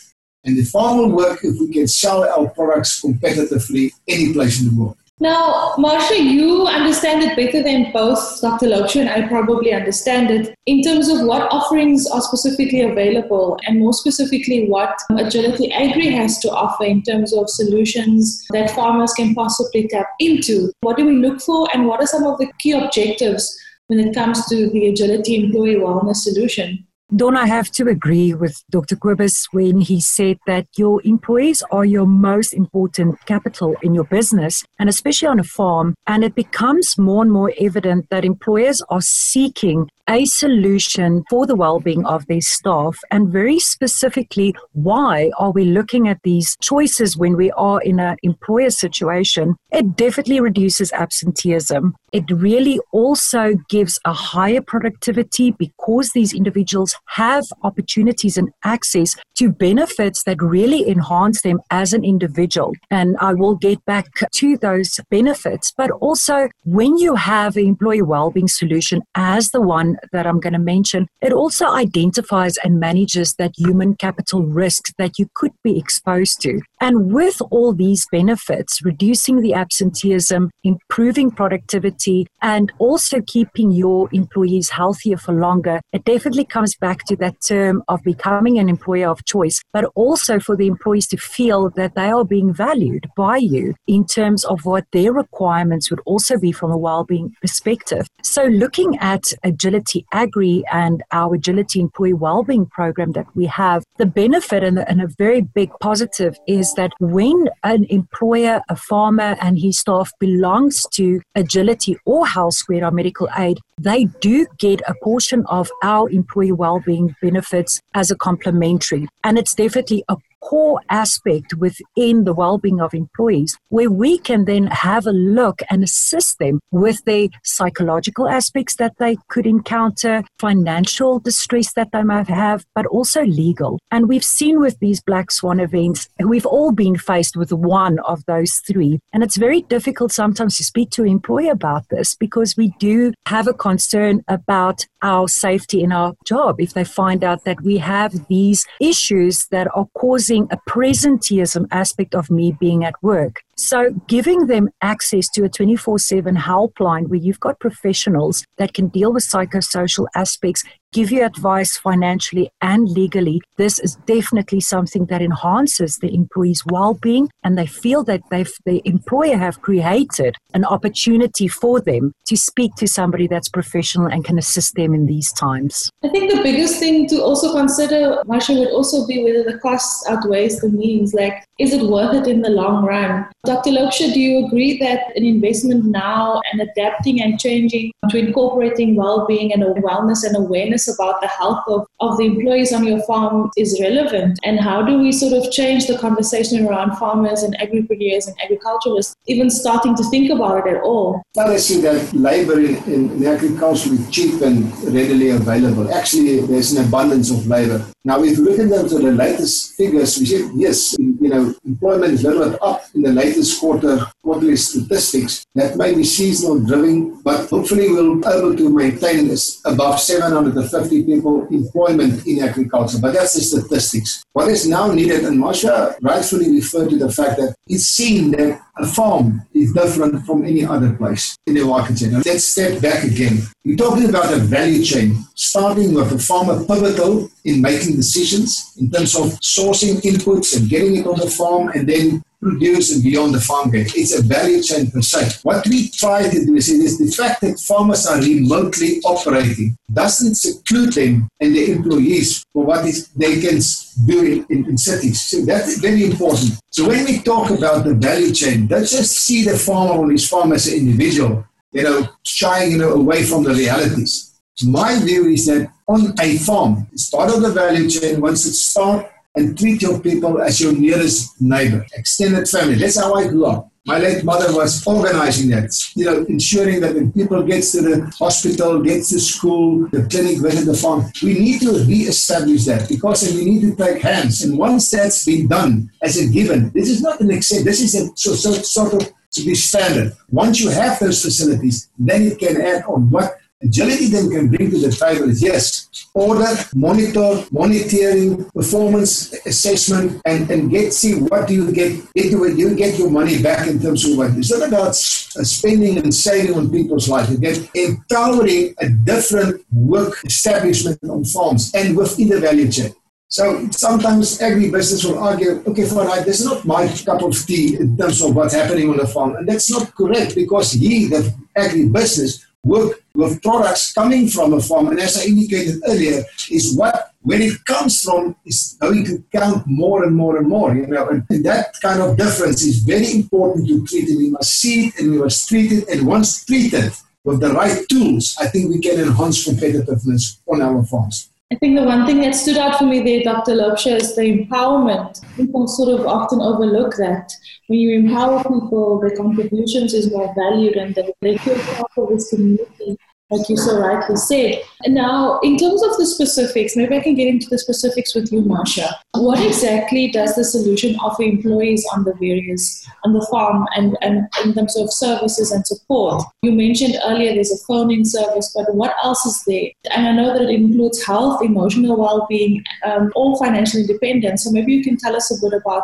And 0.43 0.57
the 0.57 0.63
farm 0.63 0.97
will 0.97 1.15
work 1.15 1.39
if 1.43 1.59
we 1.59 1.71
can 1.71 1.87
sell 1.87 2.23
our 2.23 2.49
products 2.49 3.01
competitively 3.01 3.91
any 4.07 4.33
place 4.33 4.61
in 4.61 4.69
the 4.69 4.81
world. 4.81 4.97
Now, 5.21 5.75
Marcia, 5.77 6.19
you 6.19 6.65
understand 6.65 7.21
it 7.21 7.35
better 7.35 7.61
than 7.61 7.91
both 7.91 8.41
Dr. 8.41 8.65
Loubser 8.65 9.01
and 9.01 9.09
I 9.09 9.27
probably 9.27 9.71
understand 9.71 10.31
it 10.31 10.55
in 10.65 10.81
terms 10.81 11.09
of 11.09 11.27
what 11.27 11.43
offerings 11.51 12.07
are 12.07 12.21
specifically 12.21 12.81
available 12.81 13.59
and 13.67 13.77
more 13.77 13.93
specifically 13.93 14.65
what 14.67 14.97
Agility 15.11 15.71
Agri 15.71 16.09
has 16.09 16.39
to 16.39 16.49
offer 16.49 16.85
in 16.85 17.03
terms 17.03 17.33
of 17.33 17.51
solutions 17.51 18.43
that 18.49 18.71
farmers 18.71 19.13
can 19.13 19.35
possibly 19.35 19.87
tap 19.87 20.07
into. 20.17 20.71
What 20.79 20.97
do 20.97 21.05
we 21.05 21.17
look 21.17 21.39
for 21.39 21.69
and 21.71 21.85
what 21.85 22.01
are 22.01 22.07
some 22.07 22.23
of 22.23 22.39
the 22.39 22.51
key 22.57 22.71
objectives 22.71 23.55
when 23.89 23.99
it 23.99 24.15
comes 24.15 24.43
to 24.47 24.71
the 24.71 24.87
Agility 24.87 25.35
Employee 25.35 25.75
Wellness 25.75 26.15
Solution? 26.15 26.87
Don't 27.13 27.35
I 27.35 27.45
have 27.45 27.69
to 27.71 27.89
agree 27.89 28.33
with 28.33 28.63
Dr. 28.69 28.95
Kobus 28.95 29.47
when 29.51 29.81
he 29.81 29.99
said 29.99 30.37
that 30.47 30.67
your 30.77 31.01
employees 31.03 31.61
are 31.69 31.83
your 31.83 32.07
most 32.07 32.53
important 32.53 33.25
capital 33.25 33.75
in 33.81 33.93
your 33.93 34.05
business 34.05 34.63
and 34.79 34.87
especially 34.87 35.27
on 35.27 35.37
a 35.37 35.43
farm. 35.43 35.93
And 36.07 36.23
it 36.23 36.35
becomes 36.35 36.97
more 36.97 37.21
and 37.21 37.29
more 37.29 37.51
evident 37.59 38.07
that 38.11 38.23
employers 38.23 38.81
are 38.87 39.01
seeking 39.01 39.89
a 40.09 40.25
solution 40.25 41.23
for 41.29 41.45
the 41.45 41.55
well-being 41.55 42.05
of 42.05 42.25
their 42.27 42.41
staff 42.41 42.97
and 43.11 43.29
very 43.29 43.59
specifically 43.59 44.55
why 44.73 45.31
are 45.37 45.51
we 45.51 45.65
looking 45.65 46.07
at 46.07 46.21
these 46.23 46.55
choices 46.61 47.17
when 47.17 47.35
we 47.35 47.51
are 47.51 47.81
in 47.81 47.99
an 47.99 48.17
employer 48.23 48.69
situation? 48.69 49.55
It 49.71 49.95
definitely 49.95 50.39
reduces 50.39 50.91
absenteeism. 50.93 51.95
It 52.11 52.29
really 52.29 52.79
also 52.91 53.55
gives 53.69 53.99
a 54.05 54.13
higher 54.13 54.61
productivity 54.61 55.51
because 55.51 56.11
these 56.11 56.33
individuals 56.33 56.95
have 57.07 57.45
opportunities 57.63 58.37
and 58.37 58.49
access 58.63 59.15
to 59.35 59.49
benefits 59.49 60.23
that 60.23 60.41
really 60.41 60.89
enhance 60.89 61.41
them 61.41 61.61
as 61.69 61.93
an 61.93 62.03
individual. 62.03 62.73
And 62.89 63.15
I 63.19 63.33
will 63.33 63.55
get 63.55 63.83
back 63.85 64.07
to 64.33 64.57
those 64.57 64.99
benefits 65.09 65.71
but 65.77 65.91
also 65.91 66.49
when 66.63 66.97
you 66.97 67.15
have 67.15 67.55
an 67.57 67.65
employee 67.65 68.01
well-being 68.01 68.47
solution 68.47 69.01
as 69.15 69.49
the 69.49 69.61
one 69.61 69.90
that 70.11 70.27
I'm 70.27 70.39
going 70.39 70.53
to 70.53 70.59
mention, 70.59 71.07
it 71.21 71.33
also 71.33 71.67
identifies 71.67 72.57
and 72.63 72.79
manages 72.79 73.35
that 73.35 73.51
human 73.57 73.95
capital 73.95 74.43
risk 74.43 74.93
that 74.97 75.17
you 75.17 75.27
could 75.35 75.51
be 75.63 75.77
exposed 75.77 76.41
to. 76.41 76.61
And 76.79 77.13
with 77.13 77.41
all 77.51 77.73
these 77.73 78.05
benefits, 78.11 78.83
reducing 78.83 79.41
the 79.41 79.53
absenteeism, 79.53 80.49
improving 80.63 81.31
productivity, 81.31 82.27
and 82.41 82.71
also 82.79 83.21
keeping 83.25 83.71
your 83.71 84.09
employees 84.11 84.69
healthier 84.69 85.17
for 85.17 85.33
longer, 85.33 85.79
it 85.93 86.05
definitely 86.05 86.45
comes 86.45 86.75
back 86.75 87.05
to 87.05 87.15
that 87.17 87.35
term 87.47 87.83
of 87.87 88.01
becoming 88.03 88.57
an 88.57 88.69
employer 88.69 89.09
of 89.09 89.25
choice, 89.25 89.61
but 89.73 89.85
also 89.95 90.39
for 90.39 90.55
the 90.55 90.67
employees 90.67 91.07
to 91.07 91.17
feel 91.17 91.69
that 91.71 91.95
they 91.95 92.09
are 92.09 92.25
being 92.25 92.53
valued 92.53 93.07
by 93.15 93.37
you 93.37 93.73
in 93.87 94.05
terms 94.05 94.43
of 94.45 94.65
what 94.65 94.85
their 94.91 95.13
requirements 95.13 95.89
would 95.89 96.01
also 96.05 96.37
be 96.37 96.51
from 96.51 96.71
a 96.71 96.77
well-being 96.77 97.33
perspective. 97.41 98.07
So 98.23 98.45
looking 98.45 98.97
at 98.99 99.23
agility 99.43 99.80
Agri 100.11 100.63
and 100.71 101.03
our 101.11 101.35
Agility 101.35 101.79
Employee 101.79 102.13
Wellbeing 102.13 102.65
program 102.65 103.11
that 103.13 103.27
we 103.35 103.45
have, 103.45 103.83
the 103.97 104.05
benefit 104.05 104.63
and, 104.63 104.79
and 104.79 105.01
a 105.01 105.07
very 105.17 105.41
big 105.41 105.71
positive 105.79 106.35
is 106.47 106.73
that 106.75 106.91
when 106.99 107.49
an 107.63 107.85
employer, 107.89 108.61
a 108.69 108.75
farmer, 108.75 109.35
and 109.41 109.59
his 109.59 109.79
staff 109.79 110.11
belongs 110.19 110.85
to 110.93 111.21
Agility 111.35 111.97
or 112.05 112.27
Health 112.27 112.55
Square 112.55 112.85
or 112.85 112.91
Medical 112.91 113.27
Aid, 113.37 113.59
they 113.79 114.05
do 114.19 114.45
get 114.57 114.81
a 114.87 114.93
portion 115.03 115.45
of 115.47 115.69
our 115.83 116.09
employee 116.09 116.51
wellbeing 116.51 117.15
benefits 117.21 117.79
as 117.93 118.11
a 118.11 118.15
complementary. 118.15 119.07
And 119.23 119.37
it's 119.37 119.55
definitely 119.55 120.03
a 120.07 120.17
core 120.41 120.81
aspect 120.89 121.53
within 121.55 122.23
the 122.23 122.33
well-being 122.33 122.81
of 122.81 122.93
employees 122.93 123.57
where 123.69 123.89
we 123.89 124.17
can 124.17 124.45
then 124.45 124.67
have 124.67 125.05
a 125.05 125.11
look 125.11 125.61
and 125.69 125.83
assist 125.83 126.39
them 126.39 126.59
with 126.71 127.03
the 127.05 127.29
psychological 127.43 128.27
aspects 128.27 128.75
that 128.75 128.93
they 128.97 129.17
could 129.29 129.45
encounter 129.45 130.23
financial 130.39 131.19
distress 131.19 131.73
that 131.73 131.89
they 131.93 132.03
might 132.03 132.27
have 132.27 132.65
but 132.75 132.85
also 132.87 133.23
legal. 133.23 133.79
And 133.91 134.09
we've 134.09 134.23
seen 134.23 134.59
with 134.59 134.79
these 134.79 135.01
black 135.01 135.31
swan 135.31 135.59
events 135.59 136.07
we've 136.19 136.45
all 136.45 136.71
been 136.71 136.97
faced 136.97 137.35
with 137.35 137.51
one 137.51 137.99
of 137.99 138.23
those 138.25 138.61
three. 138.67 138.99
And 139.13 139.23
it's 139.23 139.37
very 139.37 139.61
difficult 139.63 140.11
sometimes 140.11 140.57
to 140.57 140.63
speak 140.63 140.89
to 140.91 141.03
an 141.03 141.09
employer 141.09 141.51
about 141.51 141.89
this 141.89 142.15
because 142.15 142.55
we 142.55 142.73
do 142.79 143.13
have 143.25 143.47
a 143.47 143.53
concern 143.53 144.23
about 144.27 144.85
our 145.01 145.27
safety 145.27 145.81
in 145.83 145.91
our 145.91 146.13
job 146.25 146.59
if 146.59 146.73
they 146.73 146.83
find 146.83 147.23
out 147.23 147.43
that 147.45 147.61
we 147.61 147.77
have 147.77 148.27
these 148.27 148.65
issues 148.79 149.47
that 149.47 149.67
are 149.75 149.87
causing 149.97 150.47
a 150.51 150.57
presenteeism 150.69 151.65
aspect 151.71 152.15
of 152.15 152.29
me 152.29 152.55
being 152.59 152.83
at 152.83 152.95
work. 153.01 153.41
So, 153.57 153.91
giving 154.07 154.47
them 154.47 154.69
access 154.81 155.29
to 155.29 155.43
a 155.43 155.49
24 155.49 155.99
7 155.99 156.35
helpline 156.35 157.07
where 157.07 157.19
you've 157.19 157.39
got 157.39 157.59
professionals 157.59 158.43
that 158.57 158.73
can 158.73 158.87
deal 158.87 159.13
with 159.13 159.23
psychosocial 159.23 160.07
aspects, 160.15 160.63
give 160.91 161.11
you 161.11 161.23
advice 161.25 161.77
financially 161.77 162.51
and 162.61 162.89
legally, 162.89 163.41
this 163.57 163.79
is 163.79 163.95
definitely 164.05 164.59
something 164.59 165.05
that 165.05 165.21
enhances 165.21 165.97
the 165.97 166.13
employee's 166.13 166.63
well 166.65 166.95
being. 166.95 167.29
And 167.43 167.57
they 167.57 167.65
feel 167.65 168.03
that 168.05 168.21
they've, 168.29 168.51
the 168.65 168.81
employer 168.85 169.37
have 169.37 169.61
created 169.61 170.35
an 170.53 170.65
opportunity 170.65 171.47
for 171.47 171.79
them 171.79 172.13
to 172.25 172.35
speak 172.35 172.75
to 172.75 172.87
somebody 172.87 173.27
that's 173.27 173.49
professional 173.49 174.07
and 174.07 174.25
can 174.25 174.37
assist 174.37 174.75
them 174.75 174.93
in 174.93 175.05
these 175.05 175.31
times. 175.31 175.89
I 176.03 176.09
think 176.09 176.31
the 176.31 176.41
biggest 176.41 176.79
thing 176.79 177.07
to 177.07 177.21
also 177.21 177.53
consider, 177.53 178.21
Marcia, 178.25 178.53
would 178.53 178.69
also 178.69 179.07
be 179.07 179.23
whether 179.23 179.43
the 179.43 179.59
cost 179.59 180.07
outweighs 180.09 180.59
the 180.59 180.69
means. 180.69 181.13
Like, 181.13 181.45
is 181.57 181.73
it 181.73 181.83
worth 181.83 182.15
it 182.15 182.27
in 182.27 182.41
the 182.41 182.49
long 182.49 182.85
run? 182.85 183.27
Dr. 183.45 183.71
Loubser, 183.71 184.13
do 184.13 184.19
you 184.19 184.45
agree 184.45 184.77
that 184.79 185.15
an 185.15 185.23
investment 185.23 185.85
now 185.85 186.41
and 186.51 186.61
adapting 186.61 187.21
and 187.21 187.39
changing 187.39 187.91
to 188.09 188.17
incorporating 188.17 188.95
well-being 188.95 189.53
and 189.53 189.63
wellness 189.83 190.25
and 190.25 190.35
awareness 190.35 190.80
about 190.87 191.21
the 191.21 191.27
health 191.27 191.63
of, 191.67 191.85
of 191.99 192.17
the 192.17 192.25
employees 192.25 192.73
on 192.73 192.85
your 192.85 193.01
farm 193.03 193.49
is 193.57 193.79
relevant? 193.81 194.39
And 194.43 194.59
how 194.59 194.81
do 194.81 194.97
we 194.97 195.11
sort 195.11 195.33
of 195.33 195.51
change 195.51 195.87
the 195.87 195.97
conversation 195.97 196.65
around 196.65 196.97
farmers 196.97 197.43
and 197.43 197.57
agripreneurs 197.57 198.27
and 198.27 198.35
agriculturalists 198.43 199.15
even 199.27 199.49
starting 199.49 199.95
to 199.95 200.03
think 200.09 200.31
about 200.31 200.65
it 200.65 200.75
at 200.75 200.83
all? 200.83 201.21
Well, 201.35 201.51
I 201.51 201.57
see 201.57 201.81
that 201.81 202.13
labor 202.13 202.59
in, 202.59 202.75
in 202.85 203.25
agriculture 203.25 203.93
is 203.93 204.09
cheap 204.09 204.41
and 204.41 204.71
readily 204.85 205.29
available. 205.29 205.93
Actually, 205.93 206.41
there's 206.41 206.73
an 206.73 206.85
abundance 206.85 207.31
of 207.31 207.47
labor. 207.47 207.85
Now, 208.03 208.23
if 208.23 208.37
you 208.37 208.45
look 208.45 208.59
at 208.59 208.69
the 208.69 209.11
latest 209.11 209.75
figures, 209.75 210.17
we 210.17 210.25
see, 210.25 210.49
yes, 210.55 210.95
you 211.21 211.29
know, 211.29 211.53
employment 211.65 212.19
bit 212.21 212.61
up 212.63 212.81
in 212.95 213.03
the 213.03 213.11
latest 213.11 213.59
quarter 213.59 213.99
quarterly 214.23 214.55
statistics 214.55 215.45
that 215.53 215.77
may 215.77 215.93
be 215.93 216.03
seasonal 216.03 216.59
driven, 216.59 217.21
but 217.21 217.47
hopefully 217.47 217.89
we'll 217.89 218.15
be 218.15 218.27
able 218.27 218.55
to 218.55 218.69
maintain 218.69 219.27
this 219.27 219.61
above 219.65 219.99
750 219.99 221.03
people 221.03 221.47
employment 221.47 222.25
in 222.25 222.41
agriculture. 222.41 222.97
But 222.99 223.13
that's 223.13 223.35
the 223.35 223.41
statistics. 223.41 224.23
What 224.33 224.47
is 224.47 224.67
now 224.67 224.91
needed, 224.91 225.23
and 225.25 225.39
Marcia 225.39 225.95
rightfully 226.01 226.49
referred 226.49 226.89
to 226.89 226.97
the 226.97 227.11
fact 227.11 227.37
that 227.37 227.55
it's 227.67 227.85
seen 227.85 228.31
that 228.31 228.59
a 228.77 228.87
farm 228.87 229.45
is 229.53 229.73
different 229.73 230.25
from 230.25 230.45
any 230.45 230.65
other 230.65 230.93
place 230.93 231.37
in 231.45 231.55
the 231.55 231.63
market 231.63 231.97
chain. 231.97 232.11
Now, 232.11 232.21
let's 232.25 232.45
step 232.45 232.81
back 232.81 233.03
again. 233.03 233.39
We're 233.65 233.75
talking 233.75 234.09
about 234.09 234.33
a 234.33 234.37
value 234.37 234.83
chain, 234.83 235.23
starting 235.35 235.93
with 235.93 236.09
the 236.09 236.19
farmer 236.19 236.63
pivotal 236.65 237.29
in 237.43 237.61
making 237.61 237.95
decisions 237.95 238.73
in 238.79 238.89
terms 238.89 239.15
of 239.15 239.27
sourcing 239.41 240.01
inputs 240.01 240.57
and 240.57 240.69
getting 240.69 240.97
it 240.97 241.07
on 241.07 241.19
the 241.19 241.29
farm 241.29 241.69
and 241.69 241.87
then 241.87 242.23
produce 242.41 242.97
beyond 242.99 243.35
the 243.35 243.39
farm 243.39 243.69
gate. 243.69 243.93
It's 243.95 244.17
a 244.17 244.23
value 244.23 244.61
chain 244.63 244.89
per 244.89 245.01
se. 245.01 245.39
What 245.43 245.65
we 245.67 245.89
try 245.89 246.27
to 246.27 246.45
do 246.45 246.55
is, 246.55 246.69
is 246.69 246.97
the 246.97 247.11
fact 247.11 247.41
that 247.41 247.59
farmers 247.59 248.07
are 248.07 248.19
remotely 248.19 248.99
operating 249.05 249.77
doesn't 249.93 250.35
seclude 250.35 250.93
them 250.93 251.29
and 251.39 251.55
their 251.55 251.75
employees 251.75 252.43
for 252.51 252.65
what 252.65 252.83
they 253.15 253.39
can 253.39 253.59
do 254.05 254.45
in, 254.49 254.65
in 254.65 254.77
cities. 254.77 255.21
So 255.29 255.45
that's 255.45 255.77
very 255.77 256.05
important. 256.05 256.59
So 256.71 256.87
when 256.87 257.05
we 257.05 257.19
talk 257.19 257.51
about 257.51 257.85
the 257.85 257.93
value 257.93 258.33
chain, 258.33 258.67
don't 258.67 258.87
just 258.87 259.11
see 259.19 259.43
the 259.45 259.57
farmer 259.57 260.01
on 260.01 260.09
his 260.09 260.27
farm 260.27 260.51
as 260.53 260.67
an 260.67 260.79
individual, 260.79 261.45
you 261.71 261.83
know, 261.83 262.07
shying 262.23 262.71
you 262.71 262.77
know, 262.79 262.93
away 262.93 263.23
from 263.23 263.43
the 263.43 263.53
realities. 263.53 264.39
My 264.63 264.99
view 264.99 265.25
is 265.27 265.45
that 265.47 265.71
on 265.87 266.13
a 266.19 266.37
farm, 266.37 266.87
it's 266.91 267.09
part 267.09 267.33
of 267.33 267.41
the 267.41 267.51
value 267.51 267.89
chain. 267.89 268.21
Once 268.21 268.45
it 268.45 268.53
starts, 268.53 269.09
and 269.35 269.57
treat 269.57 269.81
your 269.81 269.99
people 269.99 270.41
as 270.41 270.59
your 270.59 270.73
nearest 270.73 271.41
neighbor, 271.41 271.85
extended 271.93 272.47
family. 272.47 272.75
That's 272.75 272.99
how 272.99 273.13
I 273.13 273.27
grew 273.27 273.45
up. 273.45 273.69
My 273.85 273.97
late 273.97 274.23
mother 274.23 274.53
was 274.53 274.85
organizing 274.85 275.49
that, 275.51 275.71
you 275.95 276.05
know, 276.05 276.23
ensuring 276.25 276.81
that 276.81 276.93
when 276.93 277.11
people 277.11 277.41
get 277.41 277.63
to 277.63 277.81
the 277.81 278.13
hospital, 278.19 278.79
get 278.79 279.03
to 279.05 279.19
school, 279.19 279.87
the 279.89 280.03
clinic, 280.03 280.37
visit 280.37 280.65
the 280.65 280.77
farm, 280.77 281.05
we 281.23 281.33
need 281.33 281.61
to 281.61 281.83
re-establish 281.85 282.65
that 282.65 282.87
because 282.87 283.33
we 283.33 283.43
need 283.43 283.61
to 283.61 283.75
take 283.75 284.03
hands. 284.03 284.43
And 284.43 284.55
once 284.55 284.91
that's 284.91 285.25
been 285.25 285.47
done 285.47 285.89
as 286.03 286.17
a 286.17 286.29
given, 286.29 286.69
this 286.75 286.89
is 286.89 287.01
not 287.01 287.21
an 287.21 287.31
exception. 287.31 287.65
This 287.65 287.81
is 287.81 287.95
a 287.95 288.11
so, 288.15 288.33
so, 288.33 288.51
sort 288.51 288.93
of 288.93 289.11
to 289.31 289.45
be 289.45 289.55
standard. 289.55 290.13
Once 290.29 290.59
you 290.59 290.69
have 290.69 290.99
those 290.99 291.23
facilities, 291.23 291.89
then 291.97 292.23
you 292.23 292.35
can 292.35 292.61
add 292.61 292.83
on 292.83 293.09
what 293.09 293.37
agility 293.61 294.07
then 294.07 294.29
can 294.29 294.47
bring 294.49 294.69
to 294.71 294.77
the 294.77 294.91
table 294.91 295.29
is 295.29 295.41
yes, 295.41 295.89
order, 296.13 296.53
monitor, 296.75 297.45
monitoring, 297.51 298.45
performance 298.51 299.33
assessment, 299.45 300.21
and, 300.25 300.49
and 300.49 300.71
get 300.71 300.93
see 300.93 301.19
what 301.19 301.47
do 301.47 301.53
you 301.53 301.71
get, 301.71 301.91
get 302.13 302.31
you, 302.31 302.47
you 302.47 302.75
get 302.75 302.97
your 302.97 303.09
money 303.09 303.41
back 303.41 303.67
in 303.67 303.79
terms 303.79 304.05
of 304.05 304.17
what. 304.17 304.31
It's 304.31 304.51
not 304.51 304.67
about 304.67 304.89
uh, 304.89 305.43
spending 305.43 305.97
and 305.97 306.13
saving 306.13 306.55
on 306.55 306.69
people's 306.71 307.07
lives. 307.07 307.35
Get 307.37 307.69
empowering 307.75 308.73
a 308.79 308.89
different 308.89 309.63
work 309.71 310.17
establishment 310.25 310.99
on 311.09 311.23
farms 311.23 311.71
and 311.73 311.95
within 311.95 312.29
the 312.29 312.39
value 312.39 312.71
chain. 312.71 312.93
So 313.31 313.69
sometimes 313.71 314.39
agribusiness 314.39 315.05
will 315.05 315.19
argue, 315.19 315.63
okay, 315.65 315.85
fine, 315.85 316.05
right, 316.05 316.25
this 316.25 316.41
is 316.41 316.47
not 316.47 316.65
my 316.65 316.85
cup 316.89 317.21
of 317.21 317.33
tea 317.45 317.77
in 317.77 317.95
terms 317.95 318.21
of 318.21 318.35
what's 318.35 318.53
happening 318.53 318.89
on 318.89 318.97
the 318.97 319.07
farm. 319.07 319.37
And 319.37 319.47
that's 319.47 319.71
not 319.71 319.95
correct 319.95 320.35
because 320.35 320.73
he, 320.73 321.07
the 321.07 321.33
agribusiness, 321.55 322.43
work 322.63 323.03
with 323.13 323.41
products 323.41 323.93
coming 323.93 324.27
from 324.27 324.53
a 324.53 324.61
farm. 324.61 324.87
And 324.87 324.99
as 324.99 325.17
I 325.17 325.25
indicated 325.25 325.81
earlier, 325.87 326.23
is 326.49 326.75
what 326.77 327.13
when 327.21 327.41
it 327.41 327.63
comes 327.65 328.01
from 328.01 328.35
is 328.45 328.77
going 328.79 329.05
to 329.05 329.23
count 329.31 329.63
more 329.67 330.03
and 330.03 330.15
more 330.15 330.37
and 330.37 330.47
more. 330.47 330.75
You 330.75 330.87
know, 330.87 331.07
and, 331.09 331.25
and 331.29 331.45
that 331.45 331.75
kind 331.81 332.01
of 332.01 332.17
difference 332.17 332.63
is 332.63 332.79
very 332.79 333.11
important 333.13 333.67
to 333.67 333.85
treat. 333.85 334.09
And 334.09 334.17
we 334.17 334.29
must 334.31 334.59
see 334.59 334.87
it 334.87 334.99
and 334.99 335.11
we 335.11 335.17
must 335.17 335.47
treat 335.47 335.71
it. 335.71 335.87
And 335.89 336.07
once 336.07 336.45
treated, 336.45 336.93
with 337.23 337.39
the 337.39 337.51
right 337.51 337.87
tools, 337.89 338.35
I 338.39 338.47
think 338.47 338.69
we 338.69 338.79
can 338.79 338.99
enhance 338.99 339.47
competitiveness 339.47 340.39
on 340.47 340.61
our 340.61 340.83
farms. 340.83 341.29
I 341.51 341.55
think 341.55 341.77
the 341.77 341.83
one 341.83 342.05
thing 342.05 342.21
that 342.21 342.33
stood 342.33 342.57
out 342.57 342.79
for 342.79 342.85
me 342.85 343.01
there, 343.01 343.23
Dr. 343.23 343.51
Loubser, 343.51 343.97
is 343.97 344.15
the 344.15 344.21
empowerment. 344.21 345.21
People 345.35 345.67
sort 345.67 345.99
of 345.99 346.07
often 346.07 346.39
overlook 346.39 346.95
that. 346.95 347.33
When 347.67 347.79
you 347.79 347.99
empower 347.99 348.41
people, 348.41 349.01
their 349.01 349.17
contributions 349.17 349.93
is 349.93 350.11
more 350.11 350.33
valued 350.33 350.77
and 350.77 350.95
they, 350.95 351.13
they 351.21 351.37
feel 351.37 351.59
part 351.75 351.91
of 351.97 352.09
this 352.09 352.29
community 352.29 352.97
like 353.31 353.47
you 353.49 353.57
so 353.57 353.79
rightly 353.79 354.15
said. 354.15 354.61
Now, 354.87 355.39
in 355.39 355.57
terms 355.57 355.81
of 355.83 355.97
the 355.97 356.05
specifics, 356.05 356.75
maybe 356.75 356.95
I 356.95 356.99
can 356.99 357.15
get 357.15 357.27
into 357.27 357.47
the 357.49 357.57
specifics 357.57 358.13
with 358.13 358.31
you, 358.31 358.41
Marcia. 358.41 358.99
What 359.13 359.43
exactly 359.45 360.11
does 360.11 360.35
the 360.35 360.43
solution 360.43 360.95
offer 360.97 361.23
employees 361.23 361.85
on 361.93 362.03
the 362.03 362.13
various 362.15 362.85
on 363.03 363.13
the 363.13 363.25
farm 363.31 363.65
and, 363.75 363.97
and 364.01 364.27
in 364.43 364.53
terms 364.53 364.75
of 364.77 364.91
services 364.91 365.51
and 365.51 365.65
support? 365.65 366.23
You 366.41 366.51
mentioned 366.51 366.95
earlier 367.05 367.33
there's 367.33 367.51
a 367.51 367.65
phone-in 367.65 368.05
service, 368.05 368.53
but 368.55 368.73
what 368.75 368.95
else 369.03 369.25
is 369.25 369.43
there? 369.45 369.69
And 369.91 370.07
I 370.07 370.11
know 370.11 370.33
that 370.33 370.49
it 370.49 370.49
includes 370.49 371.03
health, 371.05 371.41
emotional 371.41 371.97
well-being, 371.97 372.63
um, 372.85 373.11
all 373.15 373.37
financial 373.37 373.79
independence. 373.79 374.43
So 374.43 374.51
maybe 374.51 374.73
you 374.73 374.83
can 374.83 374.97
tell 374.97 375.15
us 375.15 375.31
a 375.31 375.41
bit 375.41 375.57
about 375.59 375.83